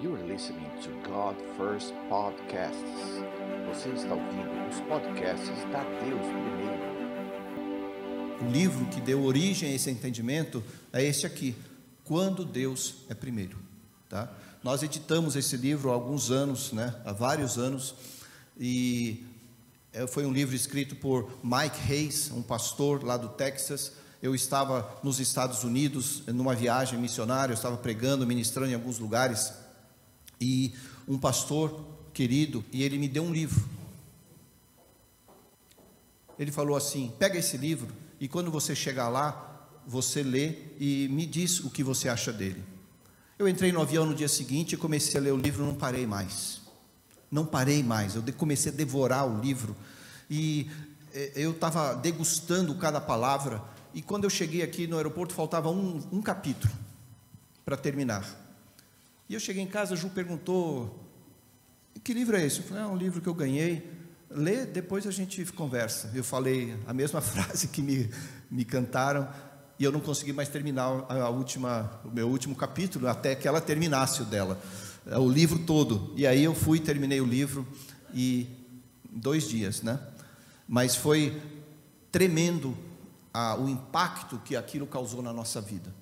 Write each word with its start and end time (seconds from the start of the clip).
Listening 0.00 0.70
to 0.80 0.90
God 1.10 1.34
First 1.56 1.92
Podcasts. 2.08 2.78
Você 3.66 3.88
está 3.88 4.14
ouvindo 4.14 4.68
os 4.70 4.80
podcasts 4.82 5.64
da 5.72 5.82
Deus 5.82 6.24
Primeiro. 6.24 6.78
O 8.40 8.48
livro 8.48 8.86
que 8.86 9.00
deu 9.00 9.24
origem 9.24 9.72
a 9.72 9.74
esse 9.74 9.90
entendimento 9.90 10.62
é 10.92 11.02
este 11.02 11.26
aqui, 11.26 11.56
Quando 12.04 12.44
Deus 12.44 12.98
é 13.08 13.14
Primeiro. 13.14 13.58
Tá? 14.08 14.30
Nós 14.62 14.84
editamos 14.84 15.34
esse 15.34 15.56
livro 15.56 15.90
há 15.90 15.94
alguns 15.94 16.30
anos, 16.30 16.72
né? 16.72 16.94
há 17.04 17.12
vários 17.12 17.58
anos, 17.58 17.96
e 18.56 19.26
é, 19.92 20.06
foi 20.06 20.24
um 20.24 20.32
livro 20.32 20.54
escrito 20.54 20.94
por 20.94 21.28
Mike 21.42 21.92
Hayes, 21.92 22.30
um 22.30 22.42
pastor 22.42 23.02
lá 23.02 23.16
do 23.16 23.30
Texas. 23.30 23.90
Eu 24.22 24.32
estava 24.32 24.96
nos 25.02 25.18
Estados 25.18 25.64
Unidos 25.64 26.22
numa 26.28 26.54
viagem 26.54 27.00
missionária, 27.00 27.52
eu 27.52 27.56
estava 27.56 27.76
pregando, 27.76 28.24
ministrando 28.24 28.70
em 28.70 28.74
alguns 28.74 29.00
lugares, 29.00 29.52
e 30.40 30.72
um 31.06 31.18
pastor 31.18 31.84
querido, 32.12 32.64
e 32.72 32.82
ele 32.82 32.98
me 32.98 33.08
deu 33.08 33.22
um 33.22 33.32
livro. 33.32 33.68
Ele 36.38 36.52
falou 36.52 36.76
assim: 36.76 37.12
pega 37.18 37.38
esse 37.38 37.56
livro 37.56 37.88
e 38.20 38.28
quando 38.28 38.50
você 38.50 38.74
chegar 38.74 39.08
lá, 39.08 39.68
você 39.86 40.22
lê 40.22 40.56
e 40.78 41.08
me 41.10 41.26
diz 41.26 41.60
o 41.60 41.70
que 41.70 41.82
você 41.82 42.08
acha 42.08 42.32
dele. 42.32 42.62
Eu 43.38 43.48
entrei 43.48 43.72
no 43.72 43.80
avião 43.80 44.04
no 44.04 44.14
dia 44.14 44.28
seguinte 44.28 44.72
e 44.72 44.76
comecei 44.76 45.20
a 45.20 45.22
ler 45.22 45.32
o 45.32 45.36
livro, 45.36 45.64
não 45.64 45.74
parei 45.74 46.06
mais. 46.06 46.60
Não 47.30 47.44
parei 47.44 47.82
mais, 47.82 48.14
eu 48.14 48.22
comecei 48.36 48.72
a 48.72 48.74
devorar 48.74 49.26
o 49.26 49.40
livro 49.40 49.76
e 50.30 50.70
eh, 51.12 51.32
eu 51.36 51.50
estava 51.52 51.94
degustando 51.94 52.74
cada 52.74 53.00
palavra. 53.00 53.62
E 53.94 54.02
quando 54.02 54.24
eu 54.24 54.30
cheguei 54.30 54.62
aqui 54.62 54.86
no 54.86 54.96
aeroporto, 54.96 55.34
faltava 55.34 55.70
um, 55.70 56.02
um 56.10 56.22
capítulo 56.22 56.72
para 57.64 57.76
terminar. 57.76 58.47
E 59.28 59.34
eu 59.34 59.40
cheguei 59.40 59.62
em 59.62 59.66
casa, 59.66 59.94
Ju 59.94 60.08
perguntou: 60.10 61.04
que 62.02 62.14
livro 62.14 62.36
é 62.36 62.44
esse? 62.44 62.60
Eu 62.60 62.64
falei: 62.64 62.82
é 62.82 62.86
um 62.86 62.96
livro 62.96 63.20
que 63.20 63.28
eu 63.28 63.34
ganhei. 63.34 63.90
Lê, 64.30 64.64
depois 64.64 65.06
a 65.06 65.10
gente 65.10 65.44
conversa. 65.52 66.10
Eu 66.14 66.24
falei 66.24 66.76
a 66.86 66.92
mesma 66.92 67.20
frase 67.22 67.68
que 67.68 67.82
me, 67.82 68.10
me 68.50 68.64
cantaram 68.64 69.28
e 69.78 69.84
eu 69.84 69.92
não 69.92 70.00
consegui 70.00 70.32
mais 70.32 70.48
terminar 70.48 70.86
a 71.08 71.28
última, 71.28 72.00
o 72.04 72.10
meu 72.10 72.28
último 72.28 72.54
capítulo 72.54 73.06
até 73.06 73.34
que 73.34 73.46
ela 73.46 73.60
terminasse 73.60 74.22
o 74.22 74.24
dela, 74.24 74.60
o 75.06 75.30
livro 75.30 75.60
todo. 75.60 76.12
E 76.16 76.26
aí 76.26 76.42
eu 76.42 76.54
fui, 76.54 76.80
terminei 76.80 77.20
o 77.20 77.24
livro 77.24 77.66
e 78.12 78.48
dois 79.08 79.46
dias, 79.46 79.82
né? 79.82 80.00
Mas 80.66 80.96
foi 80.96 81.40
tremendo 82.10 82.76
a, 83.32 83.56
o 83.56 83.68
impacto 83.68 84.38
que 84.44 84.56
aquilo 84.56 84.86
causou 84.86 85.22
na 85.22 85.32
nossa 85.32 85.60
vida. 85.60 85.94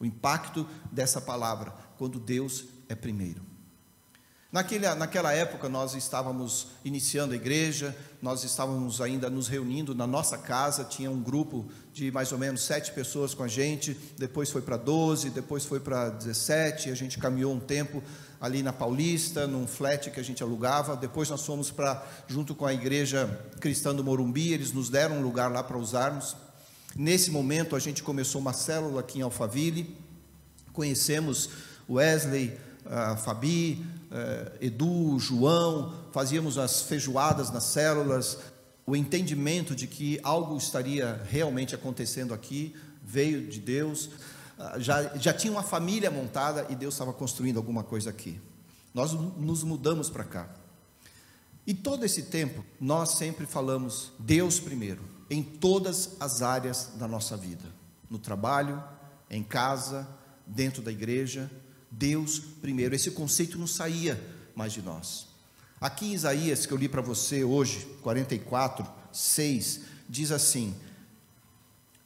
O 0.00 0.04
impacto 0.04 0.66
dessa 0.90 1.20
palavra, 1.20 1.74
quando 1.98 2.18
Deus 2.18 2.64
é 2.88 2.94
primeiro. 2.94 3.56
Naquele, 4.52 4.88
naquela 4.94 5.32
época, 5.32 5.68
nós 5.68 5.94
estávamos 5.94 6.68
iniciando 6.84 7.34
a 7.34 7.36
igreja, 7.36 7.94
nós 8.22 8.42
estávamos 8.42 9.00
ainda 9.00 9.28
nos 9.28 9.48
reunindo 9.48 9.94
na 9.94 10.06
nossa 10.06 10.38
casa, 10.38 10.84
tinha 10.84 11.10
um 11.10 11.20
grupo 11.20 11.66
de 11.92 12.10
mais 12.10 12.32
ou 12.32 12.38
menos 12.38 12.62
sete 12.62 12.92
pessoas 12.92 13.34
com 13.34 13.42
a 13.42 13.48
gente, 13.48 13.94
depois 14.16 14.50
foi 14.50 14.62
para 14.62 14.76
12, 14.76 15.30
depois 15.30 15.66
foi 15.66 15.78
para 15.80 16.08
17, 16.10 16.90
a 16.90 16.94
gente 16.94 17.18
caminhou 17.18 17.52
um 17.52 17.60
tempo 17.60 18.02
ali 18.40 18.62
na 18.62 18.72
Paulista, 18.72 19.46
num 19.46 19.66
flat 19.66 20.10
que 20.10 20.20
a 20.20 20.22
gente 20.22 20.42
alugava, 20.42 20.96
depois 20.96 21.28
nós 21.28 21.44
fomos 21.44 21.70
para, 21.70 22.06
junto 22.28 22.54
com 22.54 22.64
a 22.64 22.72
igreja 22.72 23.28
cristã 23.60 23.94
do 23.94 24.04
Morumbi, 24.04 24.52
eles 24.52 24.72
nos 24.72 24.88
deram 24.88 25.18
um 25.18 25.22
lugar 25.22 25.50
lá 25.50 25.62
para 25.62 25.76
usarmos. 25.76 26.36
Nesse 26.94 27.30
momento, 27.30 27.76
a 27.76 27.78
gente 27.78 28.02
começou 28.02 28.40
uma 28.40 28.52
célula 28.52 29.00
aqui 29.00 29.18
em 29.18 29.22
Alphaville, 29.22 29.96
conhecemos 30.72 31.50
Wesley, 31.88 32.58
a 32.84 33.16
Fabi, 33.16 33.84
eh, 34.10 34.52
Edu, 34.62 35.18
João, 35.18 35.94
fazíamos 36.12 36.58
as 36.58 36.82
feijoadas 36.82 37.50
nas 37.50 37.64
células, 37.64 38.38
o 38.86 38.94
entendimento 38.94 39.74
de 39.74 39.86
que 39.86 40.20
algo 40.22 40.56
estaria 40.56 41.20
realmente 41.28 41.74
acontecendo 41.74 42.32
aqui 42.32 42.74
veio 43.02 43.48
de 43.48 43.60
Deus. 43.60 44.10
Ah, 44.58 44.78
já, 44.78 45.16
já 45.16 45.32
tinha 45.32 45.52
uma 45.52 45.62
família 45.62 46.10
montada 46.10 46.66
e 46.68 46.76
Deus 46.76 46.94
estava 46.94 47.12
construindo 47.12 47.56
alguma 47.56 47.82
coisa 47.82 48.10
aqui. 48.10 48.40
Nós 48.94 49.12
nos 49.12 49.62
mudamos 49.62 50.08
para 50.08 50.24
cá. 50.24 50.48
E 51.66 51.74
todo 51.74 52.04
esse 52.04 52.24
tempo, 52.24 52.64
nós 52.80 53.10
sempre 53.10 53.44
falamos 53.44 54.12
Deus 54.18 54.60
primeiro, 54.60 55.02
em 55.28 55.42
todas 55.42 56.16
as 56.20 56.40
áreas 56.40 56.92
da 56.96 57.08
nossa 57.08 57.36
vida: 57.36 57.64
no 58.08 58.18
trabalho, 58.18 58.82
em 59.28 59.42
casa, 59.42 60.08
dentro 60.46 60.80
da 60.80 60.92
igreja, 60.92 61.50
Deus 61.90 62.38
primeiro. 62.60 62.94
Esse 62.94 63.10
conceito 63.10 63.58
não 63.58 63.66
saía 63.66 64.20
mais 64.54 64.72
de 64.72 64.82
nós. 64.82 65.26
Aqui 65.80 66.06
em 66.06 66.14
Isaías, 66.14 66.64
que 66.64 66.72
eu 66.72 66.78
li 66.78 66.88
para 66.88 67.02
você 67.02 67.44
hoje, 67.44 67.86
44, 68.02 68.86
6, 69.12 69.80
diz 70.08 70.30
assim: 70.32 70.74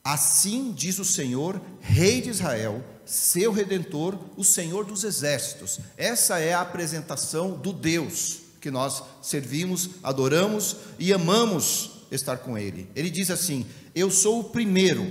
Assim 0.02 0.72
diz 0.72 0.98
o 0.98 1.04
Senhor, 1.04 1.60
Rei 1.80 2.20
de 2.20 2.30
Israel, 2.30 2.84
seu 3.04 3.52
redentor, 3.52 4.18
o 4.36 4.44
Senhor 4.44 4.84
dos 4.84 5.04
exércitos. 5.04 5.78
Essa 5.96 6.38
é 6.38 6.52
a 6.52 6.62
apresentação 6.62 7.52
do 7.52 7.72
Deus 7.72 8.38
que 8.60 8.70
nós 8.70 9.02
servimos, 9.22 9.90
adoramos 10.02 10.76
e 10.98 11.12
amamos 11.12 11.92
estar 12.10 12.38
com 12.38 12.58
Ele. 12.58 12.88
Ele 12.94 13.10
diz 13.10 13.30
assim: 13.30 13.66
Eu 13.94 14.10
sou 14.10 14.40
o 14.40 14.44
primeiro, 14.44 15.10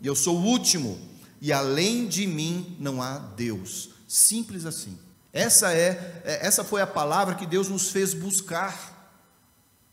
e 0.00 0.06
eu 0.06 0.14
sou 0.14 0.36
o 0.36 0.44
último, 0.44 0.98
e 1.40 1.52
além 1.52 2.06
de 2.06 2.26
mim 2.26 2.76
não 2.78 3.02
há 3.02 3.18
Deus. 3.18 3.90
Simples 4.08 4.64
assim. 4.64 4.98
Essa 5.32 5.74
é, 5.74 6.22
é 6.24 6.46
essa 6.46 6.64
foi 6.64 6.80
a 6.80 6.86
palavra 6.86 7.34
que 7.34 7.46
Deus 7.46 7.68
nos 7.68 7.90
fez 7.90 8.14
buscar 8.14 8.96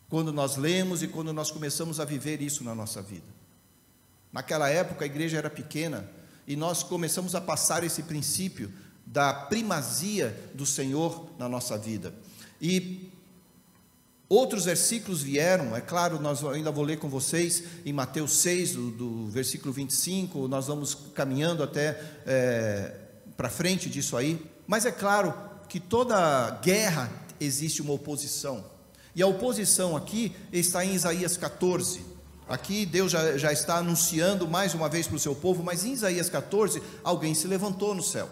quando 0.09 0.31
nós 0.31 0.55
lemos 0.55 1.03
e 1.03 1.07
quando 1.07 1.33
nós 1.33 1.51
começamos 1.51 1.99
a 1.99 2.05
viver 2.05 2.41
isso 2.41 2.63
na 2.63 2.73
nossa 2.73 3.01
vida. 3.01 3.27
Naquela 4.31 4.69
época 4.69 5.03
a 5.03 5.05
igreja 5.05 5.37
era 5.37 5.49
pequena 5.49 6.09
e 6.47 6.55
nós 6.55 6.81
começamos 6.81 7.35
a 7.35 7.41
passar 7.41 7.83
esse 7.83 8.03
princípio 8.03 8.71
da 9.05 9.33
primazia 9.33 10.49
do 10.53 10.65
Senhor 10.65 11.29
na 11.37 11.49
nossa 11.49 11.77
vida. 11.77 12.13
E 12.61 13.11
outros 14.29 14.65
versículos 14.65 15.21
vieram, 15.21 15.75
é 15.75 15.81
claro, 15.81 16.21
nós 16.21 16.43
ainda 16.45 16.71
vou 16.71 16.83
ler 16.83 16.97
com 16.97 17.09
vocês 17.09 17.63
em 17.85 17.91
Mateus 17.91 18.37
6, 18.37 18.73
do, 18.73 18.91
do 18.91 19.27
versículo 19.27 19.73
25, 19.73 20.47
nós 20.47 20.67
vamos 20.67 20.95
caminhando 21.13 21.61
até 21.61 21.99
é, 22.25 23.04
para 23.35 23.49
frente 23.49 23.89
disso 23.89 24.15
aí, 24.15 24.43
mas 24.67 24.85
é 24.85 24.91
claro 24.91 25.33
que 25.67 25.79
toda 25.79 26.51
guerra 26.61 27.11
existe 27.39 27.81
uma 27.81 27.93
oposição. 27.93 28.63
E 29.15 29.21
a 29.21 29.27
oposição 29.27 29.95
aqui 29.95 30.35
está 30.51 30.83
em 30.83 30.93
Isaías 30.93 31.37
14. 31.37 32.01
Aqui 32.47 32.85
Deus 32.85 33.11
já, 33.11 33.37
já 33.37 33.51
está 33.51 33.77
anunciando 33.77 34.47
mais 34.47 34.73
uma 34.73 34.87
vez 34.87 35.07
para 35.07 35.15
o 35.15 35.19
seu 35.19 35.33
povo, 35.33 35.63
mas 35.63 35.83
em 35.83 35.93
Isaías 35.93 36.29
14, 36.29 36.81
alguém 37.03 37.33
se 37.33 37.47
levantou 37.47 37.95
no 37.95 38.03
céu. 38.03 38.29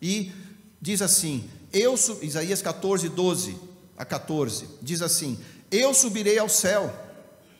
E 0.00 0.32
diz 0.80 1.00
assim: 1.00 1.48
Eu, 1.72 1.94
Isaías 2.22 2.60
14, 2.60 3.08
12 3.08 3.56
a 3.96 4.04
14, 4.04 4.68
diz 4.82 5.00
assim: 5.00 5.38
Eu 5.70 5.94
subirei 5.94 6.38
ao 6.38 6.48
céu. 6.48 6.92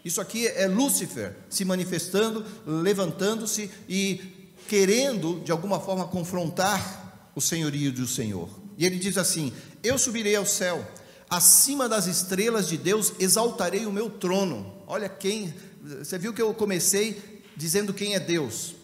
Isso 0.05 0.21
aqui 0.21 0.47
é 0.47 0.67
Lúcifer 0.67 1.35
se 1.49 1.65
manifestando, 1.65 2.45
levantando-se 2.65 3.71
e 3.89 4.38
querendo 4.69 5.41
de 5.41 5.51
alguma 5.51 5.81
forma 5.81 6.07
confrontar 6.07 7.31
o 7.35 7.41
senhorio 7.41 7.91
do 7.91 8.07
Senhor. 8.07 8.49
E 8.77 8.85
ele 8.85 8.99
diz 8.99 9.17
assim: 9.17 9.53
Eu 9.83 9.99
subirei 9.99 10.37
ao 10.37 10.47
céu, 10.47 10.87
acima 11.29 11.89
das 11.89 12.07
estrelas 12.07 12.69
de 12.69 12.77
Deus 12.77 13.15
exaltarei 13.19 13.87
o 13.87 13.93
meu 13.93 14.11
trono. 14.11 14.75
Olha 14.87 15.09
quem, 15.09 15.53
você 15.83 16.19
viu 16.19 16.35
que 16.35 16.43
eu 16.43 16.53
comecei 16.55 17.43
dizendo 17.57 17.95
quem 17.95 18.15
é 18.15 18.21
Deus. 18.21 18.77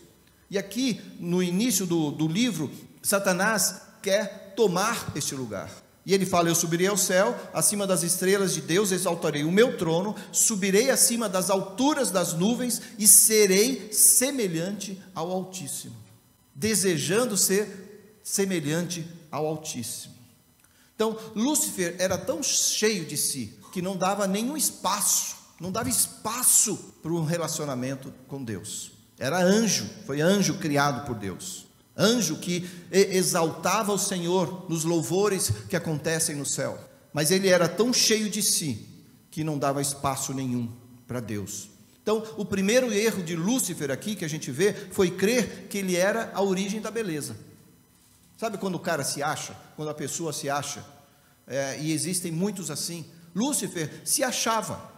E 0.51 0.59
aqui, 0.59 1.01
no 1.21 1.43
início 1.43 1.87
do, 1.87 2.11
do 2.11 2.27
livro, 2.27 2.71
Satanás 3.03 3.83
quer 4.03 4.55
tomar 4.57 5.13
este 5.15 5.35
lugar. 5.35 5.84
E 6.07 6.13
ele 6.13 6.27
fala: 6.27 6.49
Eu 6.49 6.55
subirei 6.55 6.87
ao 6.87 6.97
céu, 6.97 7.39
acima 7.53 7.87
das 7.87 8.03
estrelas 8.03 8.53
de 8.53 8.61
Deus, 8.61 8.93
exaltarei 8.93 9.45
o 9.45 9.53
meu 9.53 9.79
trono, 9.79 10.15
subirei 10.31 10.91
acima 10.91 11.29
das 11.29 11.49
alturas 11.49 12.11
das 12.11 12.35
nuvens 12.35 12.81
e 12.99 13.09
serei 13.09 13.91
semelhante 13.93 15.01
ao 15.15 15.31
Altíssimo, 15.31 15.97
desejando 16.55 17.37
ser 17.37 18.19
semelhante 18.23 19.07
ao 19.31 19.47
Altíssimo. 19.47 20.15
Então, 20.95 21.19
Lúcifer 21.35 21.97
era 21.99 22.17
tão 22.17 22.43
cheio 22.43 23.05
de 23.05 23.17
si 23.17 23.59
que 23.73 23.83
não 23.83 23.97
dava 23.97 24.27
nenhum 24.27 24.57
espaço, 24.57 25.37
não 25.59 25.73
dava 25.73 25.89
espaço 25.89 26.95
para 27.03 27.13
um 27.13 27.25
relacionamento 27.25 28.13
com 28.29 28.45
Deus. 28.45 28.93
Era 29.19 29.43
anjo, 29.43 29.89
foi 30.07 30.21
anjo 30.21 30.55
criado 30.59 31.05
por 31.07 31.17
Deus. 31.17 31.64
Anjo 31.97 32.37
que 32.37 32.69
exaltava 32.91 33.93
o 33.93 33.99
Senhor 33.99 34.67
nos 34.69 34.85
louvores 34.85 35.51
que 35.69 35.77
acontecem 35.77 36.35
no 36.35 36.45
céu. 36.45 36.79
Mas 37.13 37.31
ele 37.31 37.49
era 37.49 37.69
tão 37.69 37.93
cheio 37.93 38.29
de 38.29 38.43
si 38.43 38.89
que 39.31 39.45
não 39.45 39.59
dava 39.59 39.81
espaço 39.81 40.35
nenhum 40.35 40.69
para 41.07 41.21
Deus. 41.21 41.71
Então, 42.03 42.23
o 42.37 42.45
primeiro 42.45 42.93
erro 42.93 43.23
de 43.23 43.35
Lúcifer 43.35 43.91
aqui 43.91 44.15
que 44.15 44.25
a 44.25 44.29
gente 44.29 44.51
vê 44.51 44.75
foi 44.91 45.11
crer 45.11 45.69
que 45.71 45.79
ele 45.79 45.97
era 45.97 46.31
a 46.35 46.43
origem 46.43 46.81
da 46.81 46.91
beleza. 46.91 47.37
Sabe 48.37 48.59
quando 48.59 48.75
o 48.75 48.81
cara 48.81 49.05
se 49.05 49.23
acha? 49.23 49.57
Quando 49.77 49.89
a 49.89 49.95
pessoa 49.95 50.33
se 50.33 50.51
acha? 50.51 50.85
É, 51.47 51.79
e 51.81 51.93
existem 51.93 52.31
muitos 52.31 52.71
assim. 52.71 53.07
Lúcifer 53.35 54.03
se 54.05 54.23
achava. 54.23 54.93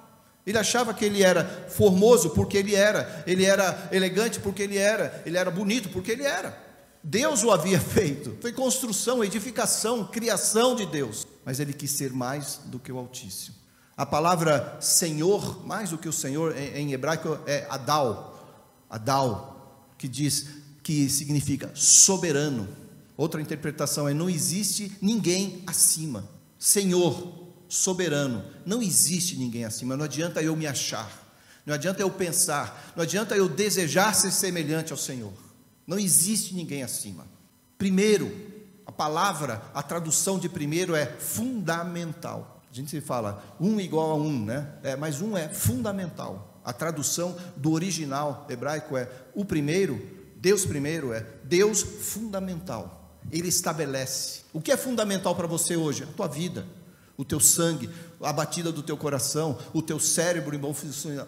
Ele 0.46 0.58
achava 0.58 0.94
que 0.94 1.04
ele 1.04 1.22
era 1.22 1.44
formoso 1.69 2.31
porque 2.31 2.56
ele 2.56 2.75
era, 2.75 3.22
ele 3.26 3.44
era 3.44 3.88
elegante 3.92 4.40
porque 4.40 4.62
ele 4.62 4.78
era, 4.78 5.22
ele 5.26 5.37
era 5.37 5.50
bonito 5.50 5.88
porque 5.90 6.12
ele 6.12 6.25
era. 6.25 6.65
Deus 7.08 7.44
o 7.44 7.53
havia 7.53 7.79
feito, 7.79 8.37
foi 8.41 8.50
construção, 8.53 9.23
edificação, 9.23 10.05
criação 10.05 10.75
de 10.75 10.85
Deus, 10.85 11.25
mas 11.44 11.61
ele 11.61 11.73
quis 11.73 11.93
ser 11.93 12.12
mais 12.12 12.58
do 12.64 12.81
que 12.81 12.91
o 12.91 12.99
Altíssimo. 12.99 13.55
A 13.97 14.05
palavra 14.05 14.76
Senhor, 14.81 15.64
mais 15.64 15.91
do 15.91 15.99
que 15.99 16.08
o 16.08 16.12
Senhor, 16.12 16.53
em, 16.58 16.93
hebraico 16.93 17.38
é 17.47 17.64
Adal, 17.70 18.85
Adal, 18.91 19.94
que 19.97 20.08
diz 20.08 20.49
que 20.82 21.08
significa 21.08 21.70
soberano. 21.75 22.69
Outra 23.17 23.41
interpretação 23.41 24.09
é 24.09 24.12
não 24.12 24.29
existe 24.29 24.91
ninguém 25.00 25.62
acima. 25.64 26.29
Senhor, 26.59 27.32
soberano. 27.69 28.44
Não 28.64 28.82
existe 28.82 29.37
ninguém 29.37 29.64
acima. 29.64 29.97
Não 29.97 30.06
adianta 30.06 30.43
eu 30.43 30.56
me 30.56 30.67
achar. 30.67 31.09
Não 31.64 31.73
adianta 31.73 32.00
eu 32.00 32.11
pensar. 32.11 32.93
Não 32.97 33.05
adianta 33.05 33.37
eu 33.37 33.49
desejar 33.49 34.12
ser 34.12 34.32
semelhante 34.32 34.91
ao 34.91 34.99
Senhor. 34.99 35.45
Não 35.87 35.99
existe 35.99 36.55
ninguém 36.55 36.83
acima. 36.83 37.27
Primeiro, 37.79 38.35
a 38.85 38.93
palavra, 38.93 39.62
a 39.75 39.83
tradução 39.83 40.38
de 40.38 40.49
primeiro 40.49 40.94
é 40.94 41.06
fundamental. 41.06 42.62
A 42.71 42.75
gente 42.75 42.91
se 42.91 43.00
fala 43.00 43.56
um 43.61 43.81
igual 43.81 44.11
a 44.11 44.15
um, 44.17 44.44
né? 44.44 44.75
É, 44.83 44.97
mas 44.97 45.21
um 45.21 45.37
é 45.37 45.49
fundamental. 45.49 46.61
A 46.65 46.73
tradução 46.73 47.37
do 47.56 47.73
original 47.73 48.47
hebraico 48.50 48.97
é 48.97 49.09
o 49.35 49.44
primeiro, 49.44 50.00
Deus 50.37 50.67
primeiro 50.67 51.12
é 51.12 51.25
Deus 51.44 51.83
fundamental. 51.83 53.21
Ele 53.31 53.49
estabelece. 53.49 54.43
O 54.53 54.61
que 54.61 54.73
é 54.73 54.77
fundamental 54.77 55.35
para 55.35 55.47
você 55.47 55.77
hoje? 55.77 56.03
A 56.03 56.06
tua 56.06 56.27
vida 56.27 56.67
o 57.17 57.25
teu 57.25 57.41
sangue, 57.41 57.88
a 58.21 58.33
batida 58.33 58.71
do 58.71 58.83
teu 58.83 58.97
coração, 58.97 59.59
o 59.73 59.81
teu 59.81 59.99
cérebro 59.99 60.55
em 60.55 60.59
bom 60.59 60.75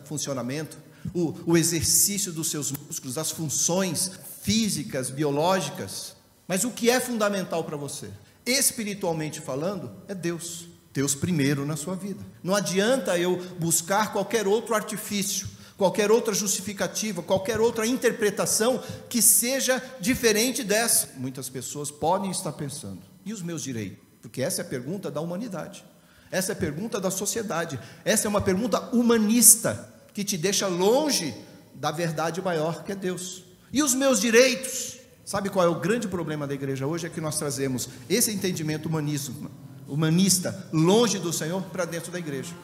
funcionamento, 0.04 0.76
o, 1.14 1.34
o 1.46 1.56
exercício 1.56 2.32
dos 2.32 2.50
seus 2.50 2.70
músculos, 2.70 3.16
as 3.16 3.30
funções 3.30 4.12
físicas, 4.48 5.10
biológicas. 5.10 6.16
Mas 6.46 6.64
o 6.64 6.70
que 6.70 6.88
é 6.88 6.98
fundamental 6.98 7.62
para 7.64 7.76
você? 7.76 8.08
Espiritualmente 8.46 9.42
falando, 9.42 9.92
é 10.08 10.14
Deus. 10.14 10.68
Deus 10.90 11.14
primeiro 11.14 11.66
na 11.66 11.76
sua 11.76 11.94
vida. 11.94 12.24
Não 12.42 12.54
adianta 12.54 13.18
eu 13.18 13.36
buscar 13.58 14.10
qualquer 14.10 14.48
outro 14.48 14.74
artifício, 14.74 15.46
qualquer 15.76 16.10
outra 16.10 16.32
justificativa, 16.32 17.22
qualquer 17.22 17.60
outra 17.60 17.86
interpretação 17.86 18.82
que 19.10 19.20
seja 19.20 19.82
diferente 20.00 20.64
dessa. 20.64 21.10
Muitas 21.18 21.50
pessoas 21.50 21.90
podem 21.90 22.30
estar 22.30 22.52
pensando: 22.52 23.02
e 23.26 23.34
os 23.34 23.42
meus 23.42 23.62
direitos? 23.62 23.98
Porque 24.22 24.40
essa 24.40 24.62
é 24.62 24.64
a 24.64 24.68
pergunta 24.68 25.10
da 25.10 25.20
humanidade. 25.20 25.84
Essa 26.30 26.52
é 26.52 26.54
a 26.54 26.56
pergunta 26.56 26.98
da 26.98 27.10
sociedade. 27.10 27.78
Essa 28.02 28.26
é 28.26 28.30
uma 28.30 28.40
pergunta 28.40 28.80
humanista 28.96 29.92
que 30.14 30.24
te 30.24 30.38
deixa 30.38 30.66
longe 30.68 31.34
da 31.74 31.90
verdade 31.90 32.40
maior 32.40 32.82
que 32.82 32.92
é 32.92 32.96
Deus. 32.96 33.46
E 33.72 33.82
os 33.82 33.94
meus 33.94 34.20
direitos? 34.20 34.98
Sabe 35.24 35.50
qual 35.50 35.64
é 35.64 35.68
o 35.68 35.78
grande 35.78 36.08
problema 36.08 36.46
da 36.46 36.54
igreja 36.54 36.86
hoje? 36.86 37.06
É 37.06 37.10
que 37.10 37.20
nós 37.20 37.38
trazemos 37.38 37.88
esse 38.08 38.30
entendimento 38.30 38.86
humanismo, 38.86 39.50
humanista 39.86 40.68
longe 40.72 41.18
do 41.18 41.32
Senhor 41.32 41.62
para 41.64 41.84
dentro 41.84 42.10
da 42.10 42.18
igreja. 42.18 42.54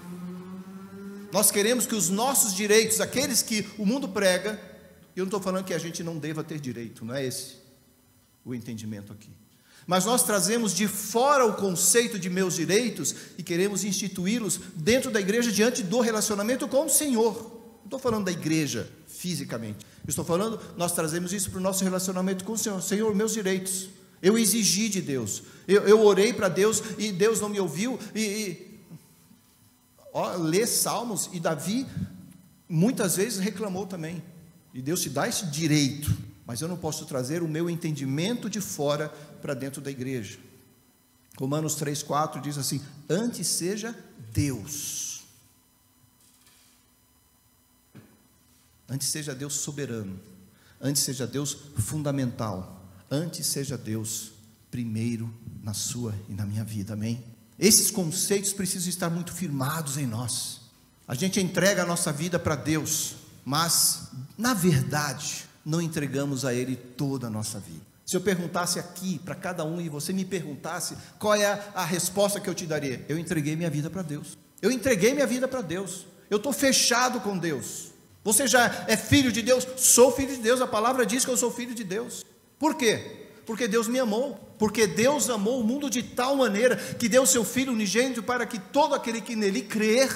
Nós 1.30 1.50
queremos 1.50 1.84
que 1.84 1.94
os 1.94 2.08
nossos 2.08 2.54
direitos, 2.54 3.00
aqueles 3.00 3.42
que 3.42 3.68
o 3.76 3.84
mundo 3.84 4.08
prega, 4.08 4.58
eu 5.16 5.24
não 5.24 5.28
estou 5.28 5.40
falando 5.40 5.64
que 5.64 5.74
a 5.74 5.78
gente 5.78 6.02
não 6.02 6.16
deva 6.16 6.42
ter 6.42 6.58
direito, 6.58 7.04
não 7.04 7.14
é 7.14 7.24
esse 7.26 7.56
o 8.44 8.54
entendimento 8.54 9.12
aqui. 9.12 9.30
Mas 9.86 10.04
nós 10.04 10.22
trazemos 10.22 10.74
de 10.74 10.88
fora 10.88 11.44
o 11.44 11.54
conceito 11.54 12.18
de 12.18 12.30
meus 12.30 12.54
direitos 12.54 13.14
e 13.36 13.42
queremos 13.42 13.84
instituí-los 13.84 14.60
dentro 14.74 15.10
da 15.10 15.20
igreja 15.20 15.52
diante 15.52 15.82
do 15.82 16.00
relacionamento 16.00 16.66
com 16.66 16.86
o 16.86 16.90
Senhor. 16.90 17.34
Não 17.80 17.84
estou 17.84 17.98
falando 17.98 18.24
da 18.24 18.32
igreja 18.32 18.88
fisicamente. 19.24 19.86
estou 20.06 20.24
falando, 20.24 20.60
nós 20.76 20.92
trazemos 20.92 21.32
isso 21.32 21.50
para 21.50 21.58
o 21.58 21.62
nosso 21.62 21.82
relacionamento 21.82 22.44
com 22.44 22.52
o 22.52 22.58
Senhor. 22.58 22.82
Senhor, 22.82 23.14
meus 23.14 23.32
direitos. 23.32 23.88
Eu 24.20 24.36
exigi 24.36 24.90
de 24.90 25.00
Deus. 25.00 25.42
Eu, 25.66 25.82
eu 25.88 26.04
orei 26.04 26.34
para 26.34 26.48
Deus 26.48 26.82
e 26.98 27.10
Deus 27.10 27.40
não 27.40 27.48
me 27.48 27.58
ouviu. 27.58 27.98
E, 28.14 28.20
e 28.20 28.80
ó, 30.12 30.36
lê 30.36 30.66
Salmos 30.66 31.30
e 31.32 31.40
Davi 31.40 31.86
muitas 32.68 33.16
vezes 33.16 33.38
reclamou 33.38 33.86
também. 33.86 34.22
E 34.74 34.82
Deus 34.82 35.00
te 35.00 35.08
dá 35.08 35.26
esse 35.26 35.46
direito 35.46 36.14
mas 36.46 36.60
eu 36.60 36.68
não 36.68 36.76
posso 36.76 37.06
trazer 37.06 37.42
o 37.42 37.48
meu 37.48 37.70
entendimento 37.70 38.50
de 38.50 38.60
fora 38.60 39.08
para 39.40 39.54
dentro 39.54 39.80
da 39.80 39.90
igreja. 39.90 40.38
Romanos 41.38 41.74
3,4 41.76 42.40
diz 42.40 42.58
assim: 42.58 42.80
antes 43.08 43.46
seja 43.46 43.96
Deus. 44.32 45.13
Antes 48.88 49.08
seja 49.08 49.34
Deus 49.34 49.54
soberano. 49.54 50.18
Antes 50.80 51.02
seja 51.02 51.26
Deus 51.26 51.56
fundamental. 51.76 52.84
Antes 53.10 53.46
seja 53.46 53.78
Deus 53.78 54.32
primeiro 54.70 55.32
na 55.62 55.72
sua 55.72 56.14
e 56.28 56.32
na 56.32 56.44
minha 56.44 56.64
vida. 56.64 56.94
Amém? 56.94 57.22
Esses 57.58 57.90
conceitos 57.90 58.52
precisam 58.52 58.88
estar 58.88 59.08
muito 59.08 59.32
firmados 59.32 59.96
em 59.96 60.06
nós. 60.06 60.60
A 61.06 61.14
gente 61.14 61.40
entrega 61.40 61.82
a 61.82 61.86
nossa 61.86 62.12
vida 62.12 62.38
para 62.38 62.56
Deus, 62.56 63.14
mas, 63.44 64.08
na 64.36 64.54
verdade, 64.54 65.44
não 65.64 65.80
entregamos 65.80 66.44
a 66.44 66.52
Ele 66.52 66.76
toda 66.76 67.28
a 67.28 67.30
nossa 67.30 67.60
vida. 67.60 67.82
Se 68.04 68.16
eu 68.16 68.20
perguntasse 68.20 68.78
aqui 68.78 69.18
para 69.18 69.34
cada 69.34 69.64
um 69.64 69.80
e 69.80 69.88
você 69.88 70.12
me 70.12 70.24
perguntasse 70.24 70.96
qual 71.18 71.34
é 71.34 71.46
a, 71.74 71.84
resposta 71.84 72.38
que 72.38 72.48
eu 72.48 72.54
te 72.54 72.66
daria, 72.66 73.04
eu 73.08 73.18
entreguei 73.18 73.56
minha 73.56 73.70
vida 73.70 73.88
para 73.88 74.02
Deus. 74.02 74.36
Eu 74.60 74.70
entreguei 74.70 75.14
minha 75.14 75.26
vida 75.26 75.48
para 75.48 75.62
Deus. 75.62 76.06
Eu 76.28 76.36
estou 76.36 76.52
fechado 76.52 77.20
com 77.20 77.38
Deus. 77.38 77.93
Você 78.24 78.46
já 78.46 78.86
é 78.88 78.96
filho 78.96 79.30
de 79.30 79.42
Deus? 79.42 79.66
Sou 79.76 80.10
filho 80.10 80.34
de 80.34 80.40
Deus. 80.40 80.62
A 80.62 80.66
palavra 80.66 81.04
diz 81.04 81.24
que 81.24 81.30
eu 81.30 81.36
sou 81.36 81.52
filho 81.52 81.74
de 81.74 81.84
Deus. 81.84 82.24
Por 82.58 82.74
quê? 82.74 83.28
Porque 83.44 83.68
Deus 83.68 83.86
me 83.86 83.98
amou. 83.98 84.40
Porque 84.58 84.86
Deus 84.86 85.28
amou 85.28 85.60
o 85.60 85.64
mundo 85.64 85.90
de 85.90 86.02
tal 86.02 86.36
maneira 86.36 86.76
que 86.76 87.08
deu 87.08 87.26
seu 87.26 87.44
Filho 87.44 87.72
unigênito 87.72 88.22
para 88.22 88.46
que 88.46 88.58
todo 88.58 88.94
aquele 88.94 89.20
que 89.20 89.36
nele 89.36 89.60
crer 89.62 90.10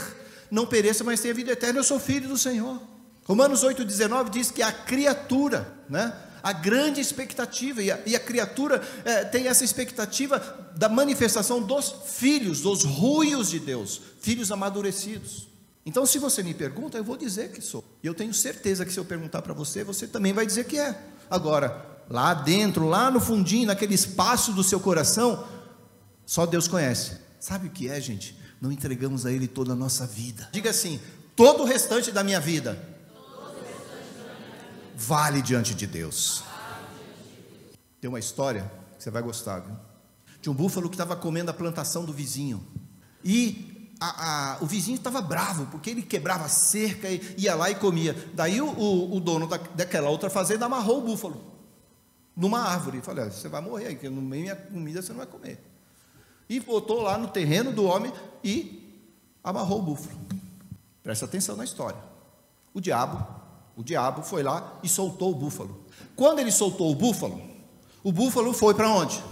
não 0.51 0.65
pereça, 0.67 1.05
mas 1.05 1.21
tenha 1.21 1.35
vida 1.35 1.53
eterna. 1.53 1.81
Eu 1.81 1.85
sou 1.85 2.01
filho 2.01 2.29
do 2.29 2.39
Senhor. 2.39 2.81
Romanos 3.25 3.63
8,19 3.63 4.31
diz 4.31 4.51
que 4.51 4.63
a 4.63 4.73
criatura, 4.73 5.71
né, 5.87 6.15
a 6.43 6.53
grande 6.53 7.01
expectativa, 7.01 7.83
e 7.83 7.91
a, 7.91 7.99
e 8.07 8.17
a 8.17 8.21
criatura 8.21 8.81
é, 9.05 9.25
tem 9.25 9.49
essa 9.49 9.65
expectativa 9.65 10.39
da 10.75 10.89
manifestação 10.89 11.61
dos 11.61 11.95
filhos, 12.07 12.63
dos 12.63 12.85
ruios 12.85 13.51
de 13.51 13.59
Deus, 13.59 14.01
filhos 14.21 14.51
amadurecidos. 14.51 15.48
Então, 15.89 16.05
se 16.05 16.19
você 16.19 16.43
me 16.43 16.53
pergunta, 16.53 16.99
eu 16.99 17.03
vou 17.03 17.17
dizer 17.17 17.51
que 17.51 17.63
sou. 17.63 17.83
E 18.03 18.07
eu 18.07 18.13
tenho 18.13 18.35
certeza 18.35 18.85
que 18.85 18.93
se 18.93 19.01
eu 19.01 19.07
perguntar 19.07 19.41
para 19.41 19.55
você, 19.55 19.83
você 19.83 20.07
também 20.07 20.35
vai 20.35 20.45
dizer 20.45 20.67
que 20.67 20.79
é. 20.79 21.03
Agora, 21.31 22.03
lá 22.11 22.35
dentro, 22.35 22.87
lá 22.87 23.11
no 23.11 23.19
fundinho, 23.19 23.69
naquele 23.69 23.95
espaço 23.95 24.53
do 24.53 24.63
seu 24.63 24.79
coração, 24.79 25.49
só 26.27 26.45
Deus 26.45 26.69
conhece. 26.69 27.17
Sabe 27.41 27.69
o 27.69 27.71
que 27.71 27.89
é, 27.89 27.99
gente? 28.03 28.39
Não 28.61 28.71
entregamos 28.71 29.25
a 29.25 29.33
Ele 29.33 29.49
toda 29.49 29.73
a 29.73 29.75
nossa 29.75 30.07
vida. 30.07 30.47
Diga 30.53 30.69
assim: 30.69 31.01
todo 31.35 31.63
o 31.63 31.67
restante 31.67 32.13
da 32.13 32.23
minha 32.23 32.39
vida 32.39 32.79
vale 34.95 35.41
diante 35.41 35.75
de 35.75 35.87
Deus. 35.87 36.45
Tem 37.99 38.11
uma 38.11 38.19
história 38.19 38.71
que 38.99 39.05
você 39.05 39.11
vai 39.11 39.23
gostar, 39.23 39.61
viu? 39.61 39.75
De 40.43 40.51
um 40.51 40.55
búfalo 40.55 40.91
que 40.91 40.97
estava 40.97 41.17
comendo 41.17 41.51
a 41.51 41.55
plantação 41.55 42.05
do 42.05 42.13
vizinho. 42.13 42.63
E 43.25 43.68
a, 44.01 44.55
a, 44.55 44.59
o 44.61 44.67
vizinho 44.67 44.97
estava 44.97 45.21
bravo, 45.21 45.67
porque 45.67 45.91
ele 45.91 46.03
quebrava 46.03 46.45
a 46.45 46.49
cerca 46.49 47.09
e 47.11 47.35
ia 47.37 47.55
lá 47.55 47.71
e 47.71 47.75
comia. 47.75 48.15
Daí 48.35 48.61
o, 48.61 48.69
o, 48.69 49.17
o 49.17 49.21
dono 49.21 49.47
da, 49.47 49.57
daquela 49.57 50.09
outra 50.09 50.31
fazenda 50.31 50.67
amarrou 50.67 50.99
o 50.99 51.03
búfalo 51.03 51.43
numa 52.37 52.61
árvore. 52.61 52.99
E 52.99 53.01
falou: 53.01 53.25
Você 53.31 53.49
vai 53.49 53.61
morrer, 53.61 53.91
porque 53.91 54.09
no 54.09 54.23
meio 54.23 54.47
da 54.47 54.57
comida 54.57 55.03
você 55.03 55.11
não 55.11 55.19
vai 55.19 55.27
comer. 55.27 55.63
E 56.49 56.61
botou 56.61 57.03
lá 57.03 57.19
no 57.19 57.29
terreno 57.29 57.73
do 57.73 57.85
homem 57.85 58.13
e 58.43 59.03
amarrou 59.43 59.81
o 59.81 59.83
búfalo. 59.83 60.19
Presta 61.03 61.25
atenção 61.25 61.57
na 61.57 61.65
história. 61.65 61.99
O 62.73 62.81
diabo 62.81 63.39
o 63.79 63.85
diabo 63.85 64.25
foi 64.25 64.43
lá 64.43 64.77
e 64.83 64.89
soltou 64.89 65.31
o 65.31 65.35
búfalo. 65.37 65.85
Quando 66.17 66.41
ele 66.41 66.51
soltou 66.51 66.91
o 66.91 66.97
búfalo, 66.97 67.41
o 68.03 68.11
búfalo 68.11 68.53
foi 68.53 68.75
para 68.75 68.91
onde? 68.91 69.23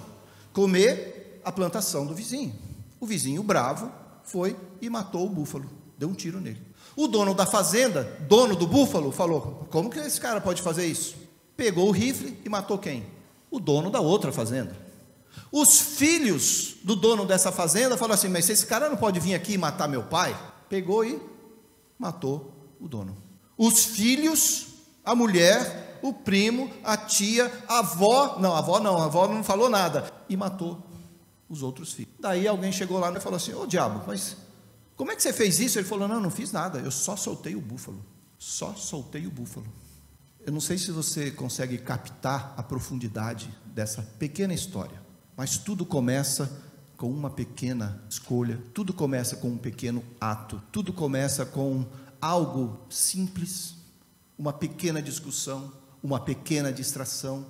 Comer 0.53 1.41
a 1.45 1.51
plantação 1.51 2.07
do 2.07 2.15
vizinho. 2.15 2.55
O 3.01 3.07
vizinho 3.07 3.43
bravo 3.43 3.91
foi 4.27 4.57
e 4.81 4.91
matou 4.91 5.27
o 5.27 5.31
búfalo, 5.31 5.71
deu 5.97 6.09
um 6.09 6.15
tiro 6.15 6.41
nele. 6.41 6.61
O 6.95 7.07
dono 7.07 7.35
da 7.35 7.47
fazenda, 7.47 8.05
dono 8.29 8.57
do 8.57 8.67
búfalo, 8.67 9.13
falou: 9.13 9.67
Como 9.71 9.91
que 9.91 9.99
esse 9.99 10.21
cara 10.21 10.41
pode 10.41 10.63
fazer 10.63 10.87
isso? 10.87 11.17
Pegou 11.57 11.89
o 11.89 11.93
rifle 11.93 12.39
e 12.45 12.49
matou 12.49 12.79
quem? 12.79 13.05
O 13.51 13.61
dono 13.61 13.91
da 13.91 14.01
outra 14.01 14.33
fazenda. 14.33 14.77
Os 15.53 15.81
filhos 15.81 16.77
do 16.83 16.97
dono 16.97 17.25
dessa 17.25 17.53
fazenda 17.53 17.97
falaram 17.97 18.15
assim: 18.15 18.29
Mas 18.29 18.49
esse 18.49 18.67
cara 18.67 18.89
não 18.89 18.97
pode 18.97 19.21
vir 19.21 19.35
aqui 19.35 19.55
e 19.55 19.59
matar 19.59 19.89
meu 19.89 20.03
pai? 20.03 20.37
Pegou 20.69 21.05
e 21.05 21.21
matou 21.99 22.53
o 22.81 22.89
dono 22.89 23.27
os 23.57 23.85
filhos, 23.85 24.67
a 25.05 25.15
mulher 25.15 25.99
o 26.03 26.13
primo, 26.13 26.71
a 26.85 26.97
tia, 26.97 27.51
a 27.67 27.79
avó, 27.79 28.37
não, 28.39 28.55
a 28.55 28.59
avó 28.59 28.79
não, 28.79 28.99
a 28.99 29.07
avó 29.07 29.27
não 29.27 29.43
falou 29.43 29.69
nada, 29.69 30.13
e 30.29 30.37
matou 30.37 30.81
os 31.49 31.63
outros 31.63 31.93
filhos. 31.93 32.13
Daí 32.19 32.47
alguém 32.47 32.73
chegou 32.73 32.99
lá 32.99 33.11
e 33.13 33.21
falou 33.21 33.37
assim: 33.37 33.53
Ô 33.55 33.67
diabo, 33.67 34.03
mas 34.07 34.37
como 34.97 35.13
é 35.13 35.17
que 35.17 35.23
você 35.23 35.33
fez 35.33 35.61
isso? 35.61 35.79
Ele 35.79 35.87
falou: 35.87 36.09
Não, 36.09 36.21
não 36.21 36.31
fiz 36.31 36.53
nada, 36.53 36.79
eu 36.79 36.91
só 36.91 37.17
soltei 37.17 37.55
o 37.55 37.61
búfalo. 37.61 38.05
Só 38.39 38.75
soltei 38.75 39.27
o 39.27 39.31
búfalo. 39.31 39.67
Eu 40.47 40.53
não 40.53 40.61
sei 40.61 40.79
se 40.79 40.93
você 40.93 41.31
consegue 41.31 41.79
captar 41.79 42.55
a 42.57 42.63
profundidade 42.63 43.51
dessa 43.67 44.03
pequena 44.03 44.55
história, 44.55 45.03
mas 45.37 45.59
tudo 45.59 45.85
começa 45.85 46.63
com 46.97 47.11
uma 47.11 47.29
pequena 47.29 48.03
escolha, 48.09 48.63
tudo 48.73 48.95
começa 48.95 49.37
com 49.37 49.49
um 49.49 49.59
pequeno 49.59 50.03
ato, 50.21 50.63
tudo 50.73 50.93
começa 50.93 51.45
com 51.45 51.85
algo 52.21 52.79
simples, 52.89 53.75
uma 54.39 54.53
pequena 54.53 55.03
discussão, 55.03 55.73
uma 56.03 56.21
pequena 56.21 56.73
distração, 56.73 57.45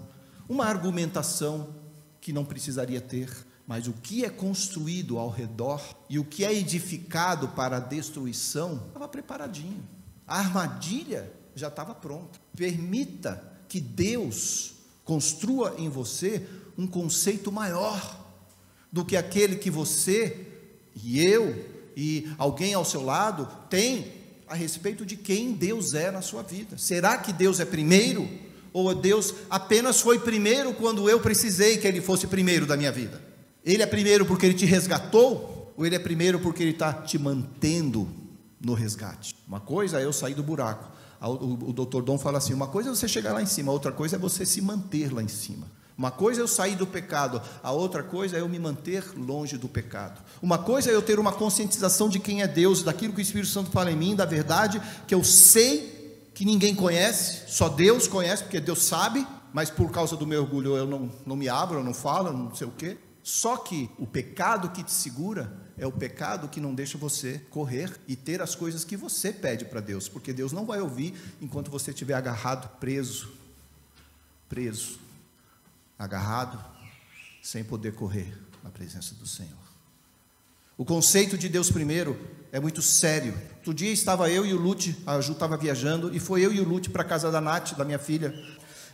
uma 0.49 0.65
argumentação 0.65 1.75
que 2.21 2.33
não 2.33 2.45
precisaria 2.45 3.01
ter, 3.01 3.31
mas 3.67 3.89
o 3.89 3.93
que 3.93 4.25
é 4.25 4.31
construído 4.31 5.19
ao 5.19 5.29
redor 5.29 5.83
e 6.09 6.19
o 6.19 6.25
que 6.25 6.45
é 6.45 6.55
edificado 6.55 7.49
para 7.49 7.79
a 7.79 7.81
destruição 7.81 8.81
estava 8.87 9.09
preparadinho. 9.09 9.83
A 10.27 10.39
armadilha 10.39 11.33
já 11.55 11.69
estava 11.69 11.95
pronta. 11.95 12.39
Permita 12.55 13.43
que 13.69 13.81
Deus 13.81 14.75
construa 15.05 15.75
em 15.79 15.89
você 15.89 16.47
um 16.79 16.87
conceito 16.87 17.51
maior 17.51 18.25
do 18.93 19.05
que 19.05 19.17
aquele 19.17 19.57
que 19.57 19.71
você 19.71 20.47
e 20.95 21.25
eu 21.25 21.75
e 21.97 22.31
alguém 22.39 22.75
ao 22.75 22.85
seu 22.85 23.03
lado 23.03 23.49
tem 23.69 24.13
a 24.47 24.55
respeito 24.55 25.05
de 25.05 25.17
quem 25.17 25.53
Deus 25.53 25.93
é 25.95 26.11
na 26.11 26.23
sua 26.23 26.43
vida. 26.43 26.79
Será 26.79 27.19
que 27.19 27.33
Deus 27.33 27.59
é 27.59 27.65
primeiro? 27.65 28.29
Ou 28.73 28.95
Deus 28.95 29.35
apenas 29.51 30.01
foi 30.01 30.19
primeiro 30.19 30.73
quando 30.75 31.09
eu 31.11 31.19
precisei 31.19 31.79
que 31.79 31.87
Ele 31.87 32.01
fosse 32.01 32.27
primeiro 32.27 32.67
da 32.67 32.77
minha 32.77 32.93
vida? 32.93 33.36
Ele 33.67 33.83
é 33.83 33.87
primeiro 33.87 34.25
porque 34.25 34.47
Ele 34.47 34.55
te 34.55 34.65
resgatou? 34.65 35.75
Ou 35.77 35.85
Ele 35.85 35.97
é 35.97 35.99
primeiro 35.99 36.39
porque 36.39 36.63
Ele 36.63 36.71
está 36.71 36.93
te 36.93 37.19
mantendo 37.19 38.09
no 38.61 38.73
resgate? 38.73 39.35
Uma 39.47 39.59
coisa 39.59 40.01
é 40.01 40.05
eu 40.05 40.13
sair 40.13 40.35
do 40.35 40.43
buraco. 40.45 40.89
O, 41.21 41.73
doutor 41.73 42.03
Dom 42.03 42.17
fala 42.17 42.39
assim: 42.39 42.55
uma 42.55 42.69
coisa 42.69 42.91
é 42.91 42.95
você 42.95 43.09
chegar 43.09 43.33
lá 43.33 43.43
em 43.43 43.47
cima, 43.47 43.73
outra 43.73 43.91
coisa 43.91 44.15
é 44.15 44.19
você 44.19 44.47
se 44.47 44.61
manter 44.61 45.13
lá 45.13 45.21
em 45.21 45.29
cima. 45.29 45.67
Uma 45.99 46.11
coisa 46.11 46.41
é 46.41 46.43
eu 46.43 46.49
sair 46.49 46.77
do 46.77 46.87
pecado, 46.87 47.41
a 47.63 47.73
outra 47.73 48.03
coisa 48.03 48.37
é 48.37 48.41
eu 48.41 48.49
me 48.49 48.59
manter 48.59 49.03
longe 49.17 49.57
do 49.57 49.67
pecado. 49.67 50.23
Uma 50.43 50.59
coisa 50.59 50.91
é 50.91 50.95
eu 50.95 51.01
ter 51.01 51.19
uma 51.19 51.33
conscientização 51.33 52.09
de 52.09 52.21
quem 52.21 52.43
é 52.43 52.47
Deus, 52.47 52.83
daquilo 52.83 53.15
que 53.15 53.21
o 53.21 53.23
Espírito 53.23 53.49
Santo 53.49 53.71
fala 53.71 53.91
em 53.91 53.97
mim, 53.97 54.15
da 54.15 54.27
verdade, 54.27 54.81
que 55.07 55.15
eu 55.15 55.25
sei 55.25 56.29
que 56.35 56.45
ninguém 56.45 56.75
conhece, 56.75 57.45
só 57.49 57.71
Deus 57.71 58.07
conhece, 58.07 58.43
porque 58.43 58.61
Deus 58.61 58.83
sabe, 58.83 59.27
mas 59.55 59.71
por 59.71 59.91
causa 59.91 60.19
do 60.19 60.27
meu 60.27 60.43
orgulho 60.43 60.77
eu 60.77 60.87
não, 60.87 61.11
não 61.25 61.35
me 61.35 61.49
abro, 61.49 61.79
eu 61.79 61.85
não 61.85 61.95
falo, 61.95 62.31
não 62.31 62.55
sei 62.55 62.67
o 62.67 62.73
quê. 62.73 62.99
Só 63.27 63.57
que 63.57 63.91
o 63.99 64.07
pecado 64.07 64.71
que 64.71 64.85
te 64.85 64.93
segura 64.93 65.53
é 65.77 65.85
o 65.85 65.91
pecado 65.91 66.49
que 66.49 66.61
não 66.61 66.73
deixa 66.73 66.97
você 66.97 67.41
correr 67.51 67.91
e 68.07 68.15
ter 68.15 68.41
as 68.41 68.55
coisas 68.55 68.85
que 68.85 68.97
você 68.97 69.33
pede 69.33 69.65
para 69.65 69.81
Deus, 69.81 70.09
porque 70.09 70.33
Deus 70.33 70.53
não 70.53 70.65
vai 70.65 70.81
ouvir 70.81 71.13
enquanto 71.43 71.69
você 71.69 71.91
estiver 71.91 72.15
agarrado, 72.15 72.69
preso, 72.79 73.33
preso 74.49 75.01
agarrado, 75.99 76.65
sem 77.43 77.65
poder 77.65 77.97
correr 77.97 78.33
na 78.63 78.71
presença 78.71 79.13
do 79.17 79.27
Senhor. 79.27 79.67
O 80.79 80.85
conceito 80.85 81.37
de 81.37 81.49
Deus 81.49 81.69
primeiro 81.69 82.17
é 82.53 82.61
muito 82.61 82.81
sério. 82.81 83.35
Outro 83.57 83.75
dia 83.75 83.91
estava 83.91 84.31
eu 84.31 84.47
e 84.47 84.55
o 84.55 84.57
Lute, 84.57 84.97
a 85.05 85.21
Ju 85.21 85.33
estava 85.33 85.57
viajando, 85.57 86.15
e 86.15 86.21
foi 86.21 86.45
eu 86.45 86.53
e 86.53 86.61
o 86.61 86.69
Lute 86.69 86.91
para 86.91 87.03
a 87.03 87.05
casa 87.05 87.29
da 87.31 87.41
Nath, 87.41 87.73
da 87.73 87.85
minha 87.85 87.99
filha. 87.99 88.33